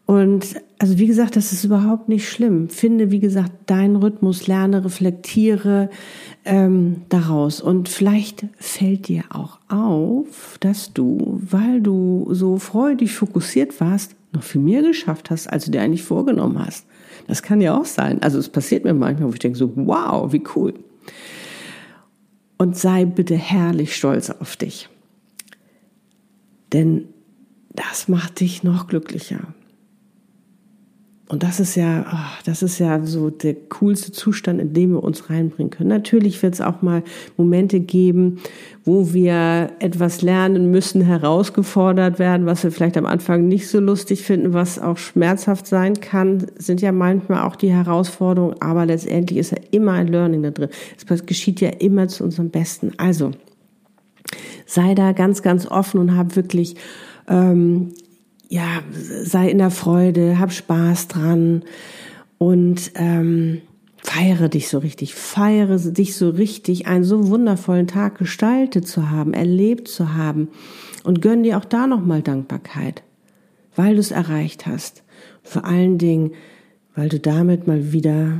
Und 0.05 0.61
also 0.77 0.99
wie 0.99 1.07
gesagt, 1.07 1.35
das 1.35 1.51
ist 1.51 1.63
überhaupt 1.63 2.09
nicht 2.09 2.29
schlimm. 2.29 2.69
Finde, 2.69 3.09
wie 3.09 3.19
gesagt, 3.19 3.51
deinen 3.65 3.95
Rhythmus, 3.95 4.45
lerne, 4.45 4.85
reflektiere 4.85 5.89
ähm, 6.43 7.01
daraus. 7.09 7.59
Und 7.59 7.89
vielleicht 7.89 8.45
fällt 8.57 9.07
dir 9.07 9.23
auch 9.29 9.59
auf, 9.67 10.57
dass 10.59 10.93
du, 10.93 11.39
weil 11.41 11.81
du 11.81 12.27
so 12.31 12.57
freudig 12.57 13.13
fokussiert 13.13 13.79
warst, 13.81 14.15
noch 14.35 14.43
viel 14.43 14.61
mehr 14.61 14.81
geschafft 14.81 15.29
hast, 15.29 15.47
als 15.47 15.65
du 15.65 15.71
dir 15.71 15.81
eigentlich 15.81 16.03
vorgenommen 16.03 16.63
hast. 16.63 16.85
Das 17.27 17.41
kann 17.41 17.61
ja 17.61 17.77
auch 17.77 17.85
sein. 17.85 18.21
Also 18.21 18.37
es 18.37 18.49
passiert 18.49 18.83
mir 18.83 18.93
manchmal, 18.93 19.29
wo 19.29 19.33
ich 19.33 19.39
denke 19.39 19.57
so, 19.57 19.71
wow, 19.75 20.31
wie 20.31 20.43
cool. 20.55 20.73
Und 22.57 22.77
sei 22.77 23.05
bitte 23.05 23.35
herrlich 23.35 23.95
stolz 23.95 24.29
auf 24.29 24.55
dich. 24.55 24.89
Denn 26.71 27.07
das 27.69 28.07
macht 28.07 28.39
dich 28.39 28.63
noch 28.63 28.87
glücklicher. 28.87 29.53
Und 31.27 31.41
das 31.41 31.59
ist 31.59 31.73
ja, 31.73 32.05
oh, 32.07 32.41
das 32.45 32.61
ist 32.61 32.77
ja 32.77 33.03
so 33.03 33.31
der 33.31 33.55
coolste 33.55 34.11
Zustand, 34.11 34.61
in 34.61 34.73
dem 34.73 34.91
wir 34.91 35.03
uns 35.03 35.31
reinbringen 35.31 35.71
können. 35.71 35.89
Natürlich 35.89 36.41
wird 36.43 36.53
es 36.53 36.61
auch 36.61 36.83
mal 36.83 37.01
Momente 37.35 37.79
geben, 37.79 38.37
wo 38.83 39.11
wir 39.11 39.71
etwas 39.79 40.21
lernen 40.21 40.69
müssen, 40.69 41.01
herausgefordert 41.01 42.19
werden, 42.19 42.45
was 42.45 42.63
wir 42.63 42.71
vielleicht 42.71 42.95
am 42.95 43.07
Anfang 43.07 43.47
nicht 43.47 43.67
so 43.67 43.79
lustig 43.79 44.21
finden, 44.21 44.53
was 44.53 44.77
auch 44.77 44.97
schmerzhaft 44.97 45.65
sein 45.65 45.99
kann, 45.99 46.45
sind 46.57 46.81
ja 46.81 46.91
manchmal 46.91 47.41
auch 47.41 47.55
die 47.55 47.71
Herausforderungen, 47.71 48.61
aber 48.61 48.85
letztendlich 48.85 49.39
ist 49.39 49.51
ja 49.51 49.57
immer 49.71 49.93
ein 49.93 50.07
Learning 50.07 50.43
da 50.43 50.51
drin. 50.51 50.69
Es 50.95 51.25
geschieht 51.25 51.59
ja 51.59 51.69
immer 51.69 52.07
zu 52.07 52.23
unserem 52.23 52.51
Besten. 52.51 52.91
Also 52.97 53.31
sei 54.67 54.93
da 54.93 55.11
ganz, 55.11 55.41
ganz 55.41 55.65
offen 55.65 55.99
und 55.99 56.15
hab 56.15 56.35
wirklich 56.35 56.75
ähm, 57.27 57.93
ja, 58.55 58.83
sei 59.23 59.49
in 59.49 59.57
der 59.57 59.69
Freude, 59.69 60.39
hab 60.39 60.53
Spaß 60.53 61.09
dran 61.09 61.63
und 62.37 62.91
ähm, 62.95 63.61
feiere 64.01 64.47
dich 64.47 64.69
so 64.69 64.77
richtig, 64.77 65.13
feiere 65.13 65.77
dich 65.77 66.15
so 66.15 66.29
richtig, 66.29 66.87
einen 66.87 67.03
so 67.03 67.27
wundervollen 67.27 67.87
Tag 67.87 68.17
gestaltet 68.17 68.87
zu 68.87 69.09
haben, 69.09 69.33
erlebt 69.33 69.89
zu 69.89 70.13
haben 70.13 70.47
und 71.03 71.21
gönn 71.21 71.43
dir 71.43 71.57
auch 71.57 71.65
da 71.65 71.85
nochmal 71.85 72.21
Dankbarkeit, 72.21 73.03
weil 73.75 73.95
du 73.95 73.99
es 73.99 74.11
erreicht 74.11 74.65
hast. 74.65 75.03
Vor 75.43 75.65
allen 75.65 75.97
Dingen, 75.97 76.31
weil 76.95 77.09
du 77.09 77.19
damit 77.19 77.67
mal 77.67 77.91
wieder 77.91 78.39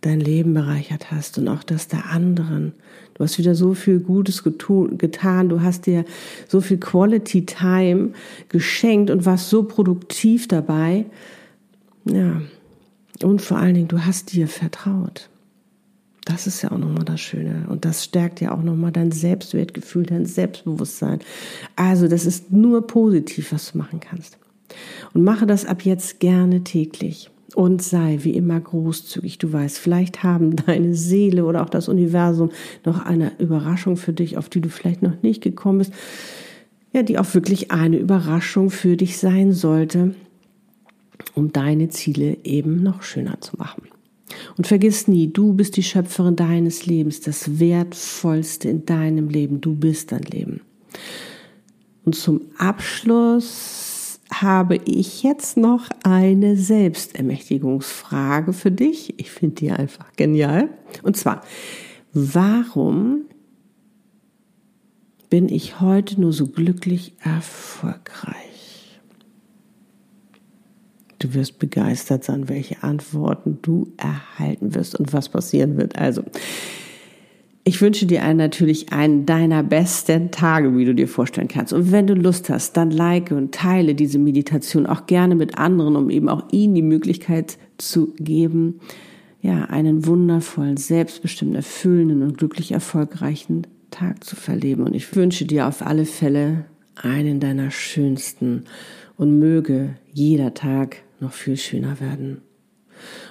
dein 0.00 0.20
Leben 0.20 0.54
bereichert 0.54 1.10
hast 1.10 1.38
und 1.38 1.48
auch 1.48 1.62
das 1.62 1.88
der 1.88 2.06
anderen. 2.06 2.72
Du 3.14 3.24
hast 3.24 3.38
wieder 3.38 3.54
so 3.54 3.74
viel 3.74 3.98
Gutes 3.98 4.44
getan, 4.44 5.48
du 5.48 5.60
hast 5.60 5.86
dir 5.86 6.04
so 6.46 6.60
viel 6.60 6.78
Quality 6.78 7.46
Time 7.46 8.12
geschenkt 8.48 9.10
und 9.10 9.26
warst 9.26 9.50
so 9.50 9.64
produktiv 9.64 10.46
dabei. 10.46 11.06
Ja, 12.04 12.40
und 13.22 13.42
vor 13.42 13.58
allen 13.58 13.74
Dingen, 13.74 13.88
du 13.88 14.04
hast 14.04 14.32
dir 14.32 14.46
vertraut. 14.46 15.28
Das 16.24 16.46
ist 16.46 16.62
ja 16.62 16.70
auch 16.70 16.78
nochmal 16.78 17.04
das 17.04 17.20
Schöne. 17.20 17.66
Und 17.68 17.84
das 17.84 18.04
stärkt 18.04 18.40
ja 18.40 18.52
auch 18.52 18.62
nochmal 18.62 18.92
dein 18.92 19.10
Selbstwertgefühl, 19.10 20.04
dein 20.04 20.26
Selbstbewusstsein. 20.26 21.20
Also, 21.74 22.06
das 22.06 22.26
ist 22.26 22.52
nur 22.52 22.86
positiv, 22.86 23.50
was 23.50 23.72
du 23.72 23.78
machen 23.78 23.98
kannst. 23.98 24.38
Und 25.14 25.24
mache 25.24 25.46
das 25.46 25.64
ab 25.64 25.82
jetzt 25.82 26.20
gerne 26.20 26.62
täglich 26.62 27.30
und 27.54 27.82
sei 27.82 28.18
wie 28.22 28.34
immer 28.34 28.60
großzügig. 28.60 29.38
Du 29.38 29.52
weißt, 29.52 29.78
vielleicht 29.78 30.22
haben 30.22 30.56
deine 30.66 30.94
Seele 30.94 31.44
oder 31.44 31.62
auch 31.62 31.70
das 31.70 31.88
Universum 31.88 32.50
noch 32.84 33.04
eine 33.04 33.32
Überraschung 33.38 33.96
für 33.96 34.12
dich, 34.12 34.36
auf 34.36 34.48
die 34.48 34.60
du 34.60 34.68
vielleicht 34.68 35.02
noch 35.02 35.22
nicht 35.22 35.42
gekommen 35.42 35.78
bist. 35.78 35.92
Ja, 36.92 37.02
die 37.02 37.18
auch 37.18 37.34
wirklich 37.34 37.70
eine 37.70 37.98
Überraschung 37.98 38.70
für 38.70 38.96
dich 38.96 39.18
sein 39.18 39.52
sollte, 39.52 40.14
um 41.34 41.52
deine 41.52 41.88
Ziele 41.90 42.38
eben 42.44 42.82
noch 42.82 43.02
schöner 43.02 43.40
zu 43.40 43.56
machen. 43.56 43.82
Und 44.56 44.66
vergiss 44.66 45.08
nie, 45.08 45.28
du 45.28 45.52
bist 45.52 45.76
die 45.76 45.82
Schöpferin 45.82 46.36
deines 46.36 46.86
Lebens, 46.86 47.20
das 47.20 47.58
Wertvollste 47.58 48.68
in 48.68 48.86
deinem 48.86 49.28
Leben. 49.28 49.60
Du 49.60 49.74
bist 49.74 50.12
dein 50.12 50.22
Leben. 50.22 50.60
Und 52.04 52.14
zum 52.14 52.42
Abschluss 52.56 53.87
habe 54.32 54.76
ich 54.76 55.22
jetzt 55.22 55.56
noch 55.56 55.88
eine 56.04 56.56
Selbstermächtigungsfrage 56.56 58.52
für 58.52 58.70
dich. 58.70 59.18
Ich 59.18 59.30
finde 59.30 59.56
die 59.56 59.70
einfach 59.70 60.12
genial. 60.16 60.68
Und 61.02 61.16
zwar, 61.16 61.42
warum 62.12 63.22
bin 65.30 65.48
ich 65.48 65.80
heute 65.80 66.20
nur 66.20 66.32
so 66.32 66.46
glücklich 66.46 67.14
erfolgreich? 67.20 68.36
Du 71.18 71.34
wirst 71.34 71.58
begeistert 71.58 72.22
sein, 72.24 72.48
welche 72.48 72.82
Antworten 72.82 73.58
du 73.62 73.92
erhalten 73.96 74.74
wirst 74.74 74.94
und 74.94 75.12
was 75.12 75.28
passieren 75.28 75.76
wird. 75.76 75.98
Also, 75.98 76.22
ich 77.68 77.82
wünsche 77.82 78.06
dir 78.06 78.22
einen 78.22 78.38
natürlich 78.38 78.94
einen 78.94 79.26
deiner 79.26 79.62
besten 79.62 80.30
Tage, 80.30 80.74
wie 80.74 80.86
du 80.86 80.94
dir 80.94 81.06
vorstellen 81.06 81.48
kannst. 81.48 81.74
Und 81.74 81.92
wenn 81.92 82.06
du 82.06 82.14
Lust 82.14 82.48
hast, 82.48 82.78
dann 82.78 82.90
like 82.90 83.30
und 83.30 83.54
teile 83.54 83.94
diese 83.94 84.18
Meditation 84.18 84.86
auch 84.86 85.04
gerne 85.04 85.34
mit 85.34 85.58
anderen, 85.58 85.94
um 85.94 86.08
eben 86.08 86.30
auch 86.30 86.44
ihnen 86.50 86.74
die 86.74 86.82
Möglichkeit 86.82 87.58
zu 87.76 88.14
geben, 88.18 88.80
ja, 89.42 89.64
einen 89.64 90.06
wundervollen, 90.06 90.78
selbstbestimmten, 90.78 91.56
erfüllenden 91.56 92.22
und 92.22 92.38
glücklich 92.38 92.72
erfolgreichen 92.72 93.66
Tag 93.90 94.24
zu 94.24 94.34
verleben. 94.34 94.84
Und 94.84 94.94
ich 94.94 95.14
wünsche 95.14 95.44
dir 95.44 95.68
auf 95.68 95.86
alle 95.86 96.06
Fälle 96.06 96.64
einen 96.96 97.38
deiner 97.38 97.70
schönsten 97.70 98.64
und 99.18 99.38
möge 99.38 99.90
jeder 100.14 100.54
Tag 100.54 101.02
noch 101.20 101.32
viel 101.32 101.58
schöner 101.58 102.00
werden. 102.00 102.40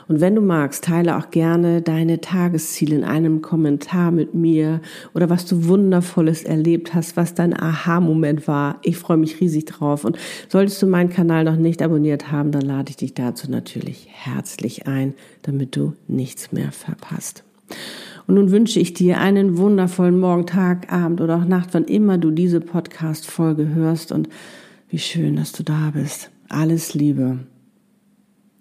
Und 0.08 0.22
wenn 0.22 0.36
du 0.36 0.42
magst, 0.42 0.86
teile 0.86 1.18
auch 1.18 1.32
gerne 1.32 1.82
deine 1.82 2.22
Tagesziele 2.22 2.96
in 2.96 3.04
einem 3.04 3.42
Kommentar 3.42 4.12
mit 4.12 4.34
mir 4.34 4.82
oder 5.14 5.30
was 5.30 5.46
du 5.46 5.68
wundervolles 5.68 6.44
erlebt 6.44 6.94
hast, 6.94 7.18
was 7.18 7.34
dein 7.34 7.58
Aha-Moment 7.58 8.48
war. 8.48 8.80
Ich 8.84 8.98
freue 8.98 9.18
mich 9.18 9.42
riesig 9.42 9.66
drauf. 9.66 10.06
Und 10.06 10.18
solltest 10.48 10.82
du 10.82 10.88
meinen 10.88 11.10
Kanal 11.10 11.44
noch 11.44 11.58
nicht 11.58 11.82
abonniert 11.82 12.32
haben, 12.32 12.52
dann 12.52 12.62
lade 12.62 12.90
ich 12.90 12.98
dich 12.98 13.14
dazu 13.14 13.52
natürlich 13.52 14.08
herzlich 14.10 14.88
ein, 14.88 15.14
damit 15.42 15.76
du 15.76 15.94
nichts 16.08 16.52
mehr 16.52 16.72
verpasst. 16.72 17.44
Und 18.28 18.36
nun 18.36 18.52
wünsche 18.52 18.80
ich 18.80 18.94
dir 18.94 19.20
einen 19.20 19.58
wundervollen 19.58 20.20
Morgen, 20.20 20.46
Tag, 20.46 20.92
Abend 20.92 21.22
oder 21.22 21.38
auch 21.38 21.46
Nacht, 21.46 21.70
wann 21.72 21.86
immer 21.86 22.18
du 22.18 22.32
diese 22.32 22.60
Podcast-Folge 22.60 23.70
hörst. 23.74 24.12
Und 24.12 24.30
wie 24.90 25.00
schön, 25.00 25.36
dass 25.36 25.52
du 25.52 25.64
da 25.64 25.92
bist. 25.94 26.30
Alles 26.50 26.94
Liebe. 26.94 27.40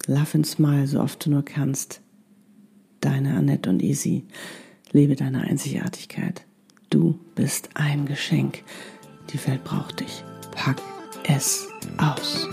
Love 0.06 0.34
and 0.34 0.46
Smile, 0.46 0.86
so 0.86 1.00
oft 1.00 1.24
du 1.24 1.30
nur 1.30 1.44
kannst. 1.44 2.00
Deine 3.00 3.34
Annette 3.34 3.68
und 3.68 3.82
Easy. 3.82 4.24
Lebe 4.92 5.16
deine 5.16 5.42
Einzigartigkeit. 5.42 6.44
Du 6.90 7.18
bist 7.34 7.70
ein 7.74 8.06
Geschenk. 8.06 8.62
Die 9.32 9.46
Welt 9.46 9.64
braucht 9.64 10.00
dich. 10.00 10.24
Pack 10.52 10.80
es 11.24 11.66
aus. 11.98 12.46